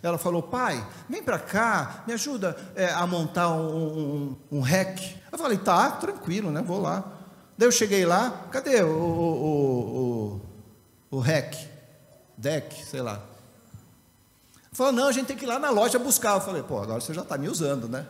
Ela 0.03 0.19
falou, 0.19 0.43
pai, 0.43 0.85
vem 1.09 1.23
para 1.23 1.39
cá, 1.39 2.03
me 2.07 2.13
ajuda 2.13 2.57
é, 2.75 2.91
a 2.93 3.07
montar 3.07 3.51
um, 3.51 4.37
um, 4.51 4.59
um 4.59 4.61
rec. 4.61 5.01
Eu 5.31 5.39
falei, 5.39 5.59
tá, 5.59 5.91
tranquilo, 5.93 6.51
né? 6.51 6.61
Vou 6.61 6.81
lá. 6.81 7.05
Daí 7.57 7.69
eu 7.69 7.73
cheguei 7.73 8.05
lá, 8.05 8.49
cadê 8.51 8.83
o, 8.83 8.89
o, 8.89 10.41
o, 11.11 11.17
o 11.17 11.21
rec? 11.21 11.55
Deck, 12.37 12.85
sei 12.85 13.01
lá. 13.01 13.21
Falou, 14.73 14.93
não, 14.93 15.07
a 15.07 15.13
gente 15.13 15.27
tem 15.27 15.37
que 15.37 15.45
ir 15.45 15.49
lá 15.49 15.59
na 15.59 15.71
loja 15.71 15.99
buscar. 15.99 16.35
Eu 16.35 16.41
falei, 16.41 16.63
pô, 16.63 16.83
agora 16.83 17.01
você 17.01 17.15
já 17.15 17.23
está 17.23 17.39
me 17.39 17.49
usando, 17.49 17.89
né? 17.89 18.05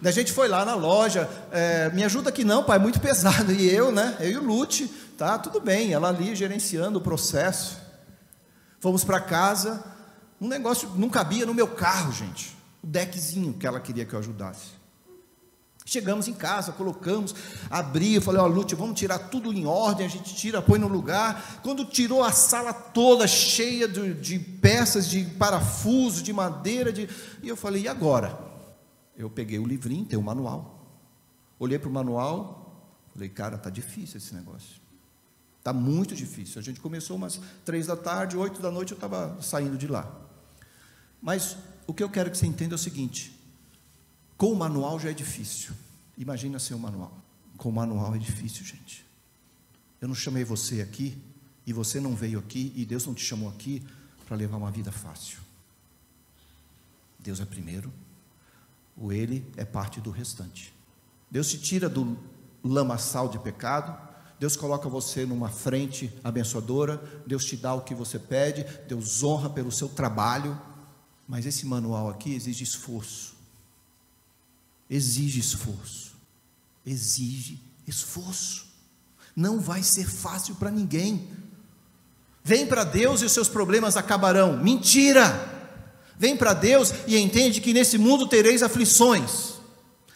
Daí 0.00 0.10
a 0.10 0.14
gente 0.14 0.32
foi 0.32 0.48
lá 0.48 0.64
na 0.64 0.74
loja, 0.74 1.28
é, 1.50 1.90
me 1.90 2.02
ajuda 2.02 2.30
aqui 2.30 2.44
não, 2.44 2.64
pai, 2.64 2.76
é 2.76 2.80
muito 2.80 2.98
pesado. 3.02 3.52
E 3.52 3.68
eu, 3.68 3.92
né? 3.92 4.16
Eu 4.20 4.30
e 4.30 4.36
o 4.38 4.42
Lute, 4.42 4.88
tá, 5.18 5.36
tudo 5.36 5.60
bem, 5.60 5.92
ela 5.92 6.08
ali 6.08 6.34
gerenciando 6.34 6.98
o 6.98 7.02
processo. 7.02 7.76
Fomos 8.78 9.04
para 9.04 9.20
casa, 9.20 9.84
um 10.40 10.48
negócio 10.48 10.90
não 10.96 11.10
cabia 11.10 11.44
no 11.44 11.52
meu 11.52 11.68
carro, 11.68 12.12
gente. 12.12 12.56
O 12.82 12.86
deckzinho 12.86 13.52
que 13.52 13.66
ela 13.66 13.78
queria 13.78 14.06
que 14.06 14.14
eu 14.14 14.18
ajudasse. 14.18 14.80
Chegamos 15.84 16.28
em 16.28 16.32
casa, 16.32 16.70
colocamos, 16.70 17.34
abri, 17.68 18.14
eu 18.14 18.22
falei, 18.22 18.40
ó, 18.40 18.46
Lúcia, 18.46 18.76
vamos 18.76 18.98
tirar 18.98 19.18
tudo 19.18 19.52
em 19.52 19.66
ordem, 19.66 20.06
a 20.06 20.08
gente 20.08 20.36
tira, 20.36 20.62
põe 20.62 20.78
no 20.78 20.86
lugar. 20.86 21.60
Quando 21.64 21.84
tirou 21.84 22.22
a 22.22 22.30
sala 22.30 22.72
toda 22.72 23.26
cheia 23.26 23.88
de, 23.88 24.14
de 24.14 24.38
peças, 24.38 25.08
de 25.08 25.24
parafuso, 25.24 26.22
de 26.22 26.32
madeira, 26.32 26.92
de... 26.92 27.08
e 27.42 27.48
eu 27.48 27.56
falei, 27.56 27.82
e 27.82 27.88
agora? 27.88 28.38
Eu 29.16 29.28
peguei 29.28 29.58
o 29.58 29.66
livrinho, 29.66 30.04
tem 30.04 30.18
o 30.18 30.22
manual. 30.22 30.86
Olhei 31.58 31.78
para 31.78 31.88
o 31.88 31.92
manual, 31.92 32.86
falei, 33.12 33.28
cara, 33.28 33.58
tá 33.58 33.68
difícil 33.68 34.18
esse 34.18 34.32
negócio. 34.34 34.80
Tá 35.62 35.72
muito 35.72 36.14
difícil. 36.14 36.60
A 36.60 36.62
gente 36.62 36.80
começou 36.80 37.16
umas 37.16 37.40
três 37.64 37.86
da 37.86 37.96
tarde, 37.96 38.36
oito 38.36 38.62
da 38.62 38.70
noite 38.70 38.92
eu 38.92 38.96
estava 38.96 39.36
saindo 39.42 39.76
de 39.76 39.88
lá. 39.88 40.29
Mas 41.20 41.56
o 41.86 41.94
que 41.94 42.02
eu 42.02 42.08
quero 42.08 42.30
que 42.30 42.38
você 42.38 42.46
entenda 42.46 42.74
é 42.74 42.76
o 42.76 42.78
seguinte: 42.78 43.38
com 44.36 44.52
o 44.52 44.56
manual 44.56 44.98
já 44.98 45.10
é 45.10 45.12
difícil. 45.12 45.74
Imagina 46.16 46.58
sem 46.58 46.76
o 46.76 46.80
manual. 46.80 47.16
Com 47.56 47.68
o 47.68 47.72
manual 47.72 48.14
é 48.14 48.18
difícil, 48.18 48.64
gente. 48.64 49.04
Eu 50.00 50.08
não 50.08 50.14
chamei 50.14 50.44
você 50.44 50.80
aqui, 50.80 51.18
e 51.66 51.72
você 51.72 52.00
não 52.00 52.14
veio 52.14 52.38
aqui, 52.38 52.72
e 52.74 52.84
Deus 52.84 53.06
não 53.06 53.14
te 53.14 53.24
chamou 53.24 53.48
aqui 53.48 53.82
para 54.26 54.36
levar 54.36 54.56
uma 54.56 54.70
vida 54.70 54.90
fácil. 54.90 55.38
Deus 57.18 57.38
é 57.40 57.44
primeiro, 57.44 57.92
o 58.96 59.12
Ele 59.12 59.46
é 59.56 59.64
parte 59.64 60.00
do 60.00 60.10
restante. 60.10 60.72
Deus 61.30 61.48
te 61.50 61.58
tira 61.58 61.88
do 61.88 62.18
lamaçal 62.64 63.28
de 63.28 63.38
pecado, 63.38 63.96
Deus 64.38 64.56
coloca 64.56 64.88
você 64.88 65.26
numa 65.26 65.50
frente 65.50 66.10
abençoadora, 66.24 66.96
Deus 67.26 67.44
te 67.44 67.56
dá 67.56 67.74
o 67.74 67.82
que 67.82 67.94
você 67.94 68.18
pede, 68.18 68.64
Deus 68.88 69.22
honra 69.22 69.50
pelo 69.50 69.70
seu 69.70 69.88
trabalho, 69.88 70.58
mas 71.30 71.46
esse 71.46 71.64
manual 71.64 72.10
aqui 72.10 72.34
exige 72.34 72.64
esforço 72.64 73.40
exige 74.90 75.38
esforço. 75.38 76.10
Exige 76.84 77.60
esforço. 77.86 78.66
Não 79.36 79.60
vai 79.60 79.84
ser 79.84 80.10
fácil 80.10 80.56
para 80.56 80.70
ninguém. 80.70 81.28
Vem 82.42 82.66
para 82.66 82.82
Deus 82.82 83.22
e 83.22 83.24
os 83.24 83.32
seus 83.32 83.48
problemas 83.48 83.96
acabarão. 83.96 84.56
Mentira! 84.56 85.58
Vem 86.18 86.36
para 86.36 86.52
Deus 86.52 86.92
e 87.06 87.16
entende 87.16 87.60
que 87.60 87.72
nesse 87.72 87.96
mundo 87.96 88.26
tereis 88.26 88.62
aflições. 88.62 89.54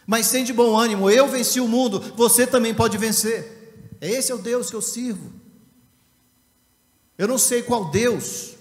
Mas 0.06 0.26
sem 0.26 0.44
de 0.44 0.52
bom 0.52 0.76
ânimo, 0.76 1.08
eu 1.08 1.28
venci 1.28 1.60
o 1.60 1.68
mundo, 1.68 1.98
você 2.14 2.46
também 2.46 2.74
pode 2.74 2.98
vencer. 2.98 3.96
Esse 4.00 4.30
é 4.30 4.34
o 4.34 4.38
Deus 4.38 4.68
que 4.68 4.76
eu 4.76 4.82
sirvo. 4.82 5.32
Eu 7.16 7.26
não 7.26 7.38
sei 7.38 7.62
qual 7.62 7.90
Deus 7.90 8.53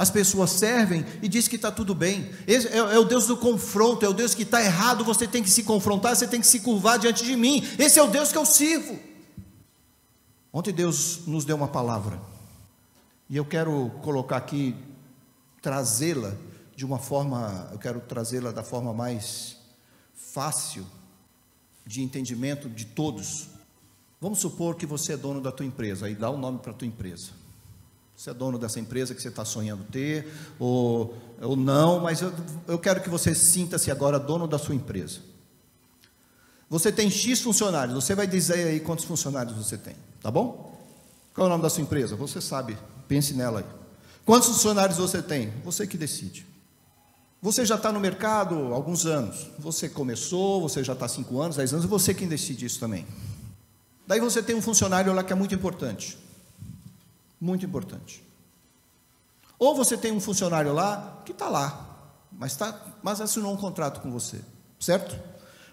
as 0.00 0.08
pessoas 0.08 0.48
servem 0.52 1.04
e 1.20 1.28
diz 1.28 1.46
que 1.46 1.56
está 1.56 1.70
tudo 1.70 1.94
bem. 1.94 2.30
Esse 2.46 2.68
é, 2.68 2.78
é, 2.78 2.98
o 2.98 3.04
Deus 3.04 3.26
do 3.26 3.36
confronto, 3.36 4.02
é 4.02 4.08
o 4.08 4.14
Deus 4.14 4.34
que 4.34 4.44
está 4.44 4.64
errado, 4.64 5.04
você 5.04 5.28
tem 5.28 5.42
que 5.42 5.50
se 5.50 5.62
confrontar, 5.62 6.16
você 6.16 6.26
tem 6.26 6.40
que 6.40 6.46
se 6.46 6.60
curvar 6.60 6.98
diante 6.98 7.22
de 7.22 7.36
mim. 7.36 7.62
Esse 7.78 7.98
é 7.98 8.02
o 8.02 8.06
Deus 8.06 8.32
que 8.32 8.38
eu 8.38 8.46
sirvo. 8.46 8.98
Ontem 10.50 10.72
Deus 10.72 11.26
nos 11.26 11.44
deu 11.44 11.54
uma 11.54 11.68
palavra, 11.68 12.18
e 13.28 13.36
eu 13.36 13.44
quero 13.44 13.90
colocar 14.00 14.38
aqui, 14.38 14.74
trazê-la 15.60 16.32
de 16.74 16.86
uma 16.86 16.98
forma, 16.98 17.68
eu 17.70 17.78
quero 17.78 18.00
trazê-la 18.00 18.52
da 18.52 18.62
forma 18.62 18.94
mais 18.94 19.58
fácil 20.14 20.86
de 21.84 22.02
entendimento 22.02 22.70
de 22.70 22.86
todos. 22.86 23.48
Vamos 24.18 24.38
supor 24.38 24.76
que 24.76 24.86
você 24.86 25.12
é 25.12 25.16
dono 25.18 25.42
da 25.42 25.52
tua 25.52 25.66
empresa, 25.66 26.06
aí 26.06 26.14
dá 26.14 26.30
o 26.30 26.36
um 26.36 26.38
nome 26.38 26.58
para 26.60 26.70
a 26.70 26.74
tua 26.74 26.88
empresa. 26.88 27.32
Você 28.20 28.28
é 28.28 28.34
dono 28.34 28.58
dessa 28.58 28.78
empresa 28.78 29.14
que 29.14 29.22
você 29.22 29.28
está 29.28 29.46
sonhando 29.46 29.82
ter, 29.84 30.30
ou, 30.58 31.16
ou 31.40 31.56
não, 31.56 32.00
mas 32.00 32.20
eu, 32.20 32.30
eu 32.68 32.78
quero 32.78 33.00
que 33.00 33.08
você 33.08 33.34
sinta-se 33.34 33.90
agora 33.90 34.18
dono 34.18 34.46
da 34.46 34.58
sua 34.58 34.74
empresa. 34.74 35.20
Você 36.68 36.92
tem 36.92 37.10
X 37.10 37.40
funcionários, 37.40 37.94
você 37.94 38.14
vai 38.14 38.26
dizer 38.26 38.68
aí 38.68 38.80
quantos 38.80 39.06
funcionários 39.06 39.56
você 39.56 39.78
tem, 39.78 39.96
tá 40.20 40.30
bom? 40.30 40.78
Qual 41.32 41.46
é 41.46 41.48
o 41.48 41.50
nome 41.50 41.62
da 41.62 41.70
sua 41.70 41.82
empresa? 41.82 42.14
Você 42.14 42.42
sabe, 42.42 42.76
pense 43.08 43.32
nela 43.32 43.60
aí. 43.60 43.66
Quantos 44.22 44.50
funcionários 44.50 44.98
você 44.98 45.22
tem? 45.22 45.50
Você 45.64 45.86
que 45.86 45.96
decide. 45.96 46.44
Você 47.40 47.64
já 47.64 47.76
está 47.76 47.90
no 47.90 48.00
mercado 48.00 48.54
há 48.70 48.76
alguns 48.76 49.06
anos. 49.06 49.46
Você 49.58 49.88
começou, 49.88 50.60
você 50.60 50.84
já 50.84 50.92
está 50.92 51.06
há 51.06 51.08
5 51.08 51.40
anos, 51.40 51.56
10 51.56 51.72
anos, 51.72 51.86
você 51.86 52.12
quem 52.12 52.28
decide 52.28 52.66
isso 52.66 52.78
também. 52.78 53.06
Daí 54.06 54.20
você 54.20 54.42
tem 54.42 54.54
um 54.54 54.60
funcionário 54.60 55.10
lá 55.14 55.24
que 55.24 55.32
é 55.32 55.36
muito 55.36 55.54
importante. 55.54 56.18
Muito 57.40 57.64
importante. 57.64 58.22
Ou 59.58 59.74
você 59.74 59.96
tem 59.96 60.12
um 60.12 60.20
funcionário 60.20 60.72
lá 60.72 61.22
que 61.24 61.32
está 61.32 61.48
lá, 61.48 61.90
mas, 62.32 62.56
tá, 62.56 62.78
mas 63.02 63.20
assinou 63.20 63.52
um 63.52 63.56
contrato 63.56 64.00
com 64.00 64.10
você, 64.10 64.40
certo? 64.78 65.18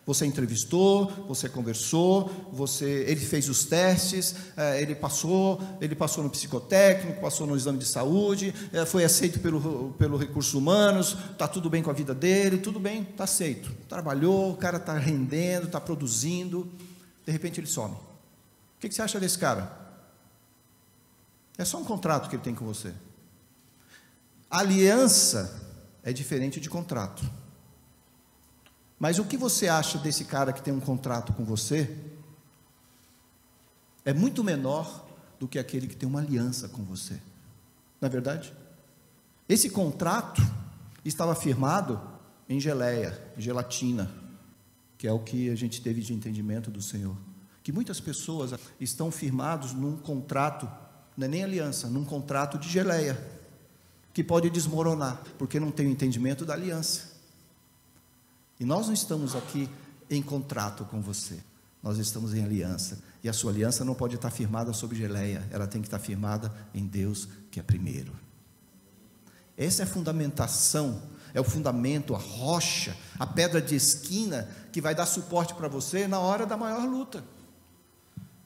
Você 0.05 0.25
entrevistou, 0.25 1.07
você 1.27 1.49
conversou, 1.49 2.31
você, 2.51 3.03
ele 3.07 3.19
fez 3.19 3.49
os 3.49 3.65
testes, 3.65 4.35
é, 4.55 4.81
ele 4.81 4.95
passou, 4.95 5.61
ele 5.81 5.95
passou 5.95 6.23
no 6.23 6.29
psicotécnico, 6.29 7.19
passou 7.19 7.45
no 7.45 7.55
exame 7.57 7.77
de 7.77 7.85
saúde, 7.85 8.53
é, 8.71 8.85
foi 8.85 9.03
aceito 9.03 9.39
pelo, 9.41 9.93
pelo 9.97 10.17
recursos 10.17 10.53
humanos, 10.53 11.17
está 11.31 11.45
tudo 11.45 11.69
bem 11.69 11.83
com 11.83 11.89
a 11.89 11.93
vida 11.93 12.15
dele, 12.15 12.57
tudo 12.57 12.79
bem, 12.79 13.01
está 13.01 13.25
aceito. 13.25 13.69
Trabalhou, 13.89 14.51
o 14.51 14.55
cara 14.57 14.77
está 14.77 14.97
rendendo, 14.97 15.65
está 15.65 15.79
produzindo, 15.81 16.71
de 17.25 17.31
repente 17.31 17.59
ele 17.59 17.67
some. 17.67 17.93
O 17.93 18.79
que, 18.79 18.87
que 18.87 18.95
você 18.95 19.01
acha 19.01 19.19
desse 19.19 19.37
cara? 19.37 19.86
É 21.57 21.65
só 21.65 21.79
um 21.79 21.83
contrato 21.83 22.29
que 22.29 22.35
ele 22.35 22.43
tem 22.43 22.55
com 22.55 22.65
você. 22.65 22.93
aliança 24.49 25.61
é 26.03 26.13
diferente 26.13 26.59
de 26.59 26.69
contrato. 26.69 27.29
Mas 28.99 29.19
o 29.19 29.25
que 29.25 29.37
você 29.37 29.67
acha 29.67 29.97
desse 29.97 30.25
cara 30.25 30.53
que 30.53 30.61
tem 30.61 30.73
um 30.73 30.79
contrato 30.79 31.33
com 31.33 31.43
você 31.43 31.95
é 34.05 34.13
muito 34.13 34.43
menor 34.43 35.05
do 35.39 35.47
que 35.47 35.59
aquele 35.59 35.87
que 35.87 35.95
tem 35.95 36.07
uma 36.07 36.19
aliança 36.19 36.67
com 36.69 36.83
você. 36.83 37.21
Não 37.99 38.07
é 38.07 38.09
verdade? 38.09 38.53
Esse 39.47 39.69
contrato 39.69 40.41
estava 41.03 41.35
firmado 41.35 42.01
em 42.49 42.59
geleia, 42.59 43.31
gelatina, 43.37 44.09
que 44.97 45.07
é 45.07 45.11
o 45.11 45.19
que 45.19 45.49
a 45.49 45.55
gente 45.55 45.81
teve 45.81 46.01
de 46.01 46.13
entendimento 46.13 46.71
do 46.71 46.81
Senhor. 46.81 47.15
Que 47.61 47.71
muitas 47.71 47.99
pessoas 47.99 48.53
estão 48.79 49.11
firmados 49.11 49.73
num 49.73 49.97
contrato, 49.97 50.69
não 51.17 51.25
é 51.25 51.27
nem 51.27 51.43
aliança, 51.43 51.87
num 51.87 52.05
contrato 52.05 52.59
de 52.59 52.69
geleia, 52.69 53.19
que 54.13 54.23
pode 54.23 54.49
desmoronar, 54.51 55.21
porque 55.37 55.59
não 55.59 55.71
tem 55.71 55.87
o 55.87 55.89
entendimento 55.89 56.45
da 56.45 56.53
aliança. 56.53 57.17
E 58.59 58.65
nós 58.65 58.85
não 58.85 58.93
estamos 58.93 59.35
aqui 59.35 59.67
em 60.09 60.21
contrato 60.21 60.85
com 60.85 61.01
você. 61.01 61.39
Nós 61.81 61.97
estamos 61.97 62.33
em 62.33 62.43
aliança. 62.43 62.99
E 63.23 63.29
a 63.29 63.33
sua 63.33 63.51
aliança 63.51 63.83
não 63.83 63.95
pode 63.95 64.15
estar 64.15 64.29
firmada 64.29 64.73
sobre 64.73 64.97
geleia, 64.97 65.47
ela 65.51 65.67
tem 65.67 65.81
que 65.81 65.87
estar 65.87 65.99
firmada 65.99 66.53
em 66.73 66.85
Deus, 66.85 67.27
que 67.49 67.59
é 67.59 67.63
primeiro. 67.63 68.13
Essa 69.57 69.81
é 69.81 69.85
a 69.85 69.87
fundamentação, 69.87 71.01
é 71.33 71.41
o 71.41 71.43
fundamento, 71.43 72.13
a 72.13 72.19
rocha, 72.19 72.95
a 73.17 73.25
pedra 73.25 73.59
de 73.59 73.75
esquina 73.75 74.47
que 74.71 74.79
vai 74.79 74.93
dar 74.93 75.07
suporte 75.07 75.55
para 75.55 75.67
você 75.67 76.07
na 76.07 76.19
hora 76.19 76.45
da 76.45 76.55
maior 76.55 76.85
luta. 76.85 77.23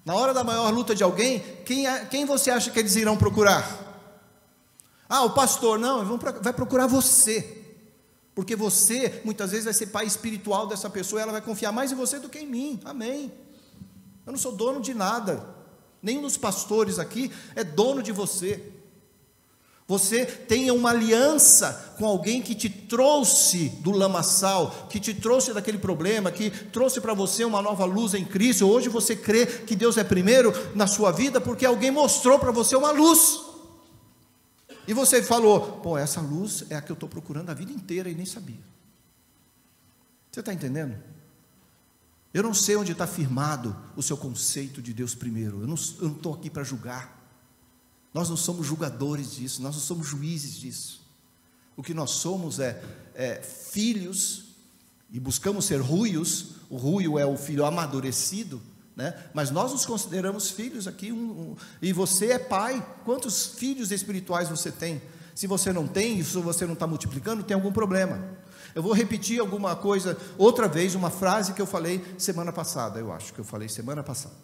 Na 0.03 0.15
hora 0.15 0.34
da 0.34 0.43
maior 0.43 0.74
luta 0.74 0.96
de 0.96 1.03
alguém, 1.03 1.39
quem, 1.65 1.88
é, 1.88 2.05
quem 2.05 2.25
você 2.25 2.50
acha 2.50 2.72
que 2.72 2.79
eles 2.79 2.96
irão 2.96 3.15
procurar? 3.15 3.91
Ah, 5.08 5.24
o 5.24 5.31
pastor, 5.31 5.77
não, 5.77 6.17
vai 6.41 6.53
procurar 6.53 6.88
você. 6.88 7.62
Porque 8.34 8.55
você, 8.55 9.22
muitas 9.24 9.51
vezes, 9.51 9.65
vai 9.65 9.74
ser 9.74 9.88
pai 9.88 10.05
espiritual 10.05 10.65
dessa 10.65 10.89
pessoa 10.89 11.20
e 11.20 11.24
ela 11.24 11.34
vai 11.34 11.41
confiar 11.41 11.72
mais 11.72 11.91
em 11.91 11.96
você 11.96 12.17
do 12.17 12.29
que 12.29 12.39
em 12.39 12.48
mim. 12.48 12.79
Amém. 12.86 13.31
Eu 14.25 14.31
não 14.31 14.39
sou 14.39 14.53
dono 14.53 14.79
de 14.79 14.93
nada. 14.93 15.46
Nenhum 16.01 16.22
dos 16.22 16.38
pastores 16.38 16.98
aqui 16.98 17.31
é 17.55 17.63
dono 17.63 18.01
de 18.01 18.12
você. 18.12 18.72
Você 19.91 20.25
tenha 20.25 20.74
uma 20.74 20.91
aliança 20.91 21.93
com 21.98 22.05
alguém 22.05 22.41
que 22.41 22.55
te 22.55 22.69
trouxe 22.69 23.67
do 23.81 23.91
lamaçal, 23.91 24.88
que 24.89 25.01
te 25.01 25.13
trouxe 25.13 25.53
daquele 25.53 25.77
problema, 25.77 26.31
que 26.31 26.50
trouxe 26.50 27.01
para 27.01 27.13
você 27.13 27.43
uma 27.43 27.62
nova 27.62 27.83
luz 27.83 28.13
em 28.13 28.24
Cristo. 28.24 28.69
Hoje 28.69 28.88
você 28.88 29.17
crê 29.17 29.45
que 29.45 29.75
Deus 29.75 29.98
é 29.98 30.03
primeiro 30.05 30.53
na 30.74 30.88
sua 30.88 31.12
vida 31.12 31.41
porque 31.41 31.65
alguém 31.65 31.91
mostrou 31.91 32.39
para 32.39 32.51
você 32.51 32.74
uma 32.74 32.91
luz. 32.91 33.41
E 34.88 34.93
você 34.93 35.21
falou, 35.21 35.81
pô, 35.83 35.98
essa 35.98 36.21
luz 36.21 36.63
é 36.69 36.77
a 36.77 36.81
que 36.81 36.93
eu 36.93 36.93
estou 36.93 37.10
procurando 37.10 37.50
a 37.50 37.53
vida 37.53 37.74
inteira 37.74 38.10
e 38.10 38.15
nem 38.15 38.25
sabia. 38.25 38.63
Você 40.31 40.39
está 40.39 40.53
entendendo? 40.53 40.95
Eu 42.33 42.43
não 42.43 42.53
sei 42.53 42.77
onde 42.77 42.93
está 42.93 43.05
firmado 43.05 43.75
o 43.98 44.01
seu 44.01 44.15
conceito 44.15 44.81
de 44.81 44.93
Deus 44.93 45.13
primeiro. 45.13 45.60
Eu 45.60 45.67
não 45.67 45.75
estou 45.75 46.34
aqui 46.34 46.49
para 46.49 46.63
julgar. 46.63 47.20
Nós 48.13 48.30
não 48.30 48.38
somos 48.38 48.67
julgadores 48.67 49.36
disso, 49.36 49.62
nós 49.62 49.76
não 49.76 49.82
somos 49.82 50.08
juízes 50.08 50.56
disso. 50.56 51.02
O 51.76 51.84
que 51.84 51.93
nós 51.93 52.12
somos 52.12 52.60
é, 52.60 52.84
é 53.15 53.41
filhos 53.41 54.45
e 55.12 55.19
buscamos 55.19 55.65
ser 55.65 55.78
ruios. 55.82 56.56
O 56.69 56.78
ruio 56.78 57.17
é 57.17 57.26
o 57.26 57.38
filho 57.38 57.65
amadurecido 57.65 58.62
né? 58.95 59.13
Mas 59.34 59.50
nós 59.52 59.71
nos 59.71 59.86
consideramos 59.86 60.52
filhos 60.52 60.88
aqui, 60.88 61.12
um, 61.12 61.15
um, 61.32 61.56
e 61.82 61.93
você 61.93 62.34
é 62.34 62.39
pai. 62.39 62.86
Quantos 63.06 63.47
filhos 63.47 63.91
espirituais 63.91 64.50
você 64.50 64.71
tem? 64.71 65.02
Se 65.34 65.47
você 65.47 65.71
não 65.71 65.88
tem, 65.88 66.21
se 66.24 66.38
você 66.38 66.65
não 66.65 66.74
está 66.74 66.86
multiplicando, 66.86 67.43
tem 67.43 67.56
algum 67.56 67.71
problema. 67.71 68.21
Eu 68.76 68.84
vou 68.84 68.93
repetir 68.93 69.39
alguma 69.39 69.76
coisa, 69.76 70.17
outra 70.38 70.67
vez, 70.67 70.93
uma 70.95 71.10
frase 71.10 71.54
que 71.54 71.62
eu 71.62 71.65
falei 71.65 72.04
semana 72.17 72.52
passada, 72.52 73.00
eu 73.00 73.12
acho 73.12 73.34
que 73.34 73.39
eu 73.39 73.45
falei 73.45 73.67
semana 73.67 74.04
passada. 74.04 74.36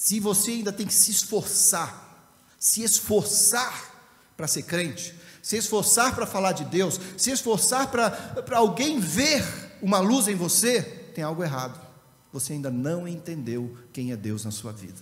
Se 0.00 0.18
você 0.18 0.52
ainda 0.52 0.72
tem 0.72 0.86
que 0.86 0.94
se 0.94 1.10
esforçar, 1.10 2.32
se 2.58 2.82
esforçar 2.82 4.32
para 4.34 4.48
ser 4.48 4.62
crente, 4.62 5.14
se 5.42 5.58
esforçar 5.58 6.14
para 6.14 6.26
falar 6.26 6.52
de 6.52 6.64
Deus, 6.64 6.98
se 7.18 7.30
esforçar 7.30 7.90
para 7.90 8.56
alguém 8.56 8.98
ver 8.98 9.44
uma 9.82 9.98
luz 9.98 10.28
em 10.28 10.34
você, 10.34 10.80
tem 11.14 11.22
algo 11.22 11.44
errado 11.44 11.90
você 12.32 12.52
ainda 12.52 12.70
não 12.70 13.08
entendeu 13.08 13.76
quem 13.92 14.12
é 14.12 14.16
Deus 14.16 14.44
na 14.44 14.50
sua 14.50 14.72
vida. 14.72 15.00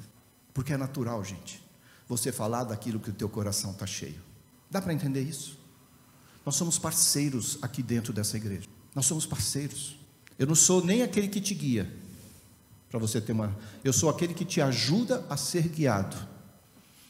Porque 0.55 0.73
é 0.73 0.77
natural, 0.77 1.23
gente, 1.25 1.63
você 2.09 2.33
falar 2.33 2.65
daquilo 2.65 2.99
que 2.99 3.11
o 3.11 3.13
teu 3.13 3.29
coração 3.29 3.73
está 3.73 3.87
cheio. 3.87 4.21
Dá 4.71 4.81
para 4.81 4.93
entender 4.93 5.23
isso? 5.23 5.59
Nós 6.45 6.57
somos 6.57 6.79
parceiros 6.79 7.59
aqui 7.61 7.83
dentro 7.83 8.13
dessa 8.13 8.37
igreja. 8.37 8.67
Nós 8.95 9.07
somos 9.07 9.27
parceiros. 9.27 9.99
Eu 10.39 10.47
não 10.47 10.55
sou 10.55 10.83
nem 10.83 11.03
aquele 11.03 11.29
que 11.29 11.41
te 11.41 11.55
guia, 11.55 11.93
para 12.89 12.99
você 12.99 13.21
ter 13.21 13.33
uma. 13.33 13.57
Eu 13.85 13.93
sou 13.93 14.09
aquele 14.09 14.35
que 14.35 14.45
te 14.45 14.61
ajuda 14.61 15.25
a 15.29 15.37
ser 15.37 15.69
guiado. 15.69 16.17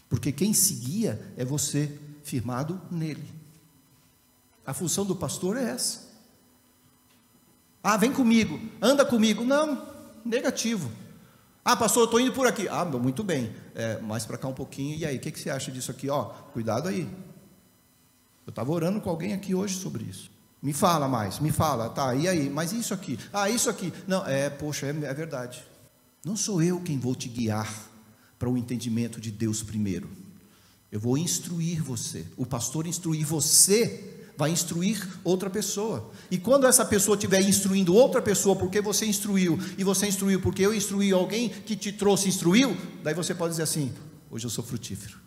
Porque 0.09 0.33
quem 0.33 0.53
se 0.53 0.75
guia 0.75 1.21
é 1.37 1.45
você 1.45 1.99
firmado 2.23 2.81
nele. 2.91 3.29
A 4.67 4.75
função 4.75 5.05
do 5.05 5.15
pastor 5.15 5.57
é 5.57 5.71
essa. 5.71 6.09
Ah, 7.83 7.97
vem 7.97 8.13
comigo, 8.13 8.61
anda 8.83 9.05
comigo. 9.05 9.45
Não, 9.45 9.87
negativo. 10.25 10.91
Ah, 11.65 11.77
pastor, 11.77 12.03
eu 12.03 12.05
estou 12.07 12.21
indo 12.21 12.33
por 12.33 12.47
aqui. 12.47 12.69
Ah, 12.69 12.85
muito 12.85 13.23
bem. 13.23 13.55
É, 13.75 14.01
mais 14.01 14.25
para 14.25 14.39
cá 14.39 14.49
um 14.49 14.55
pouquinho. 14.55 14.97
E 14.97 15.05
aí, 15.05 15.17
o 15.17 15.21
que, 15.21 15.31
que 15.31 15.39
você 15.39 15.51
acha 15.51 15.71
disso 15.71 15.91
aqui? 15.91 16.09
Ó, 16.09 16.25
cuidado 16.53 16.89
aí. 16.89 17.09
Eu 18.47 18.51
estava 18.51 18.73
orando 18.73 19.01
com 19.01 19.11
alguém 19.11 19.35
aqui 19.35 19.55
hoje 19.55 19.77
sobre 19.77 20.05
isso. 20.05 20.31
Me 20.61 20.73
fala 20.73 21.07
mais, 21.07 21.39
me 21.39 21.53
fala, 21.53 21.89
tá, 21.89 22.15
e 22.15 22.27
aí? 22.27 22.51
Mas 22.51 22.73
isso 22.73 22.93
aqui? 22.93 23.19
Ah, 23.33 23.49
isso 23.49 23.71
aqui. 23.71 23.93
Não, 24.07 24.27
é, 24.27 24.51
poxa, 24.51 24.87
é, 24.87 24.91
é 24.91 25.15
verdade. 25.15 25.65
Não 26.25 26.37
sou 26.37 26.63
eu 26.63 26.81
quem 26.81 26.99
vou 26.99 27.15
te 27.15 27.29
guiar 27.29 27.73
para 28.39 28.49
o 28.49 28.57
entendimento 28.57 29.21
de 29.21 29.31
Deus 29.31 29.63
primeiro. 29.63 30.09
Eu 30.91 30.99
vou 30.99 31.17
instruir 31.17 31.83
você. 31.83 32.27
O 32.37 32.45
pastor 32.45 32.87
instruir 32.87 33.25
você 33.25 34.19
vai 34.37 34.51
instruir 34.51 35.07
outra 35.25 35.51
pessoa. 35.51 36.13
E 36.31 36.39
quando 36.39 36.67
essa 36.67 36.85
pessoa 36.85 37.17
estiver 37.17 37.43
instruindo 37.43 37.95
outra 37.95 38.23
pessoa 38.23 38.55
porque 38.55 38.81
você 38.81 39.05
instruiu, 39.05 39.59
e 39.77 39.83
você 39.83 40.07
instruiu 40.07 40.41
porque 40.41 40.63
eu 40.63 40.73
instruí 40.73 41.13
alguém 41.13 41.49
que 41.49 41.75
te 41.75 41.93
trouxe 41.93 42.29
instruiu, 42.29 42.77
daí 43.03 43.15
você 43.15 43.35
pode 43.35 43.51
dizer 43.51 43.65
assim: 43.65 43.93
hoje 44.31 44.47
eu 44.47 44.51
sou 44.51 44.63
frutífero. 44.63 45.19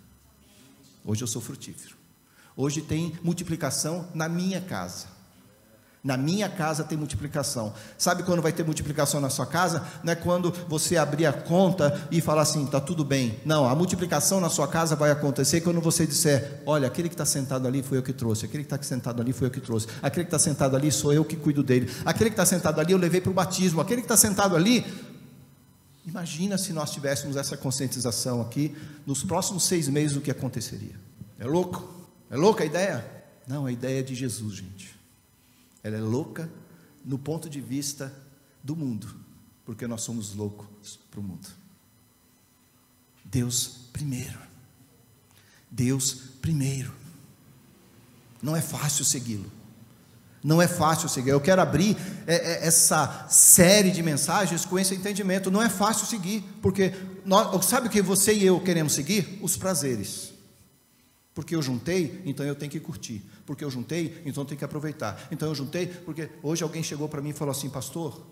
Hoje 1.04 1.24
eu 1.24 1.28
sou 1.28 1.42
frutífero. 1.42 1.96
Hoje 2.56 2.82
tem 2.82 3.14
multiplicação 3.22 4.08
na 4.14 4.30
minha 4.30 4.62
casa. 4.62 5.08
Na 6.04 6.18
minha 6.18 6.50
casa 6.50 6.84
tem 6.84 6.98
multiplicação. 6.98 7.74
Sabe 7.96 8.24
quando 8.24 8.42
vai 8.42 8.52
ter 8.52 8.64
multiplicação 8.64 9.22
na 9.22 9.30
sua 9.30 9.46
casa? 9.46 9.86
Não 10.04 10.12
é 10.12 10.16
quando 10.16 10.52
você 10.68 10.98
abrir 10.98 11.28
a 11.28 11.34
conta 11.34 12.08
e 12.10 12.20
falar 12.20 12.42
assim, 12.42 12.66
está 12.66 12.82
tudo 12.82 13.06
bem. 13.06 13.40
Não, 13.46 13.68
a 13.68 13.76
multiplicação 13.76 14.40
na 14.42 14.50
sua 14.50 14.68
casa 14.68 14.96
vai 14.96 15.12
acontecer 15.12 15.62
quando 15.62 15.80
você 15.80 16.08
disser: 16.08 16.64
olha, 16.66 16.88
aquele 16.88 17.08
que 17.08 17.14
está 17.14 17.26
sentado 17.26 17.68
ali 17.68 17.84
foi 17.84 18.00
eu 18.00 18.04
que 18.04 18.14
trouxe, 18.14 18.46
aquele 18.46 18.64
que 18.64 18.74
está 18.74 18.82
sentado 18.82 19.22
ali 19.22 19.32
foi 19.32 19.46
eu 19.46 19.52
que 19.52 19.60
trouxe, 19.60 19.88
aquele 20.02 20.26
que 20.26 20.36
está 20.36 20.40
sentado 20.40 20.76
ali 20.76 20.92
sou 20.92 21.14
eu 21.14 21.24
que 21.24 21.36
cuido 21.36 21.62
dele, 21.62 21.88
aquele 22.04 22.32
que 22.32 22.34
está 22.34 22.48
sentado 22.48 22.82
ali 22.82 22.94
eu 22.94 22.98
levei 22.98 23.22
para 23.22 23.30
o 23.30 23.34
batismo, 23.34 23.80
aquele 23.80 24.02
que 24.02 24.06
está 24.06 24.18
sentado 24.18 24.56
ali. 24.56 24.84
Imagina 26.04 26.58
se 26.58 26.74
nós 26.74 26.90
tivéssemos 26.90 27.36
essa 27.38 27.56
conscientização 27.56 28.42
aqui 28.42 28.76
nos 29.06 29.24
próximos 29.24 29.66
seis 29.66 29.88
meses, 29.88 30.18
o 30.18 30.22
que 30.22 30.32
aconteceria? 30.32 30.96
É 31.38 31.46
louco? 31.46 31.88
É 32.32 32.36
louca 32.36 32.64
a 32.64 32.66
ideia? 32.66 33.06
Não, 33.48 33.68
a 33.68 33.72
ideia 33.72 34.00
é 34.00 34.04
de 34.04 34.16
Jesus, 34.16 34.56
gente. 34.56 35.01
Ela 35.84 35.98
é 35.98 36.02
louca 36.02 36.50
no 37.04 37.18
ponto 37.18 37.50
de 37.50 37.60
vista 37.60 38.14
do 38.64 38.76
mundo, 38.76 39.16
porque 39.66 39.88
nós 39.88 40.02
somos 40.02 40.36
loucos 40.36 41.00
para 41.10 41.20
o 41.20 41.24
mundo. 41.24 41.48
Deus 43.26 43.80
primeiro. 43.92 44.40
Deus 45.70 46.14
primeiro. 46.42 46.94
Não 48.42 48.56
é 48.56 48.62
fácil 48.62 49.06
segui-lo. 49.06 49.52
Não 50.44 50.62
é 50.62 50.68
fácil 50.68 51.08
seguir. 51.08 51.30
Eu 51.30 51.40
quero 51.40 51.62
abrir 51.62 51.96
é, 52.26 52.36
é, 52.36 52.68
essa 52.68 53.28
série 53.30 53.92
de 53.92 54.02
mensagens 54.02 54.66
com 54.66 54.80
esse 54.80 54.96
entendimento. 54.96 55.52
Não 55.52 55.62
é 55.62 55.70
fácil 55.70 56.08
seguir, 56.08 56.44
porque 56.62 56.94
nós, 57.24 57.66
sabe 57.66 57.88
o 57.88 57.90
que 57.92 58.02
você 58.02 58.34
e 58.34 58.46
eu 58.46 58.60
queremos 58.60 58.94
seguir? 58.94 59.40
Os 59.42 59.56
prazeres. 59.56 60.31
Porque 61.34 61.56
eu 61.56 61.62
juntei, 61.62 62.22
então 62.26 62.46
eu 62.46 62.56
tenho 62.56 62.72
que 62.72 62.80
curtir. 62.80 63.24
Porque 63.46 63.64
eu 63.64 63.72
juntei, 63.72 64.22
então 64.26 64.44
eu 64.44 64.48
tenho 64.48 64.58
que 64.58 64.66
aproveitar. 64.66 65.28
Então 65.32 65.48
eu 65.48 65.56
juntei, 65.56 65.88
porque 65.88 66.30
hoje 66.44 66.62
alguém 66.64 66.84
chegou 66.84 67.08
para 67.08 67.22
mim 67.22 67.30
e 67.30 67.34
falou 67.34 67.52
assim: 67.52 67.70
Pastor, 67.70 68.26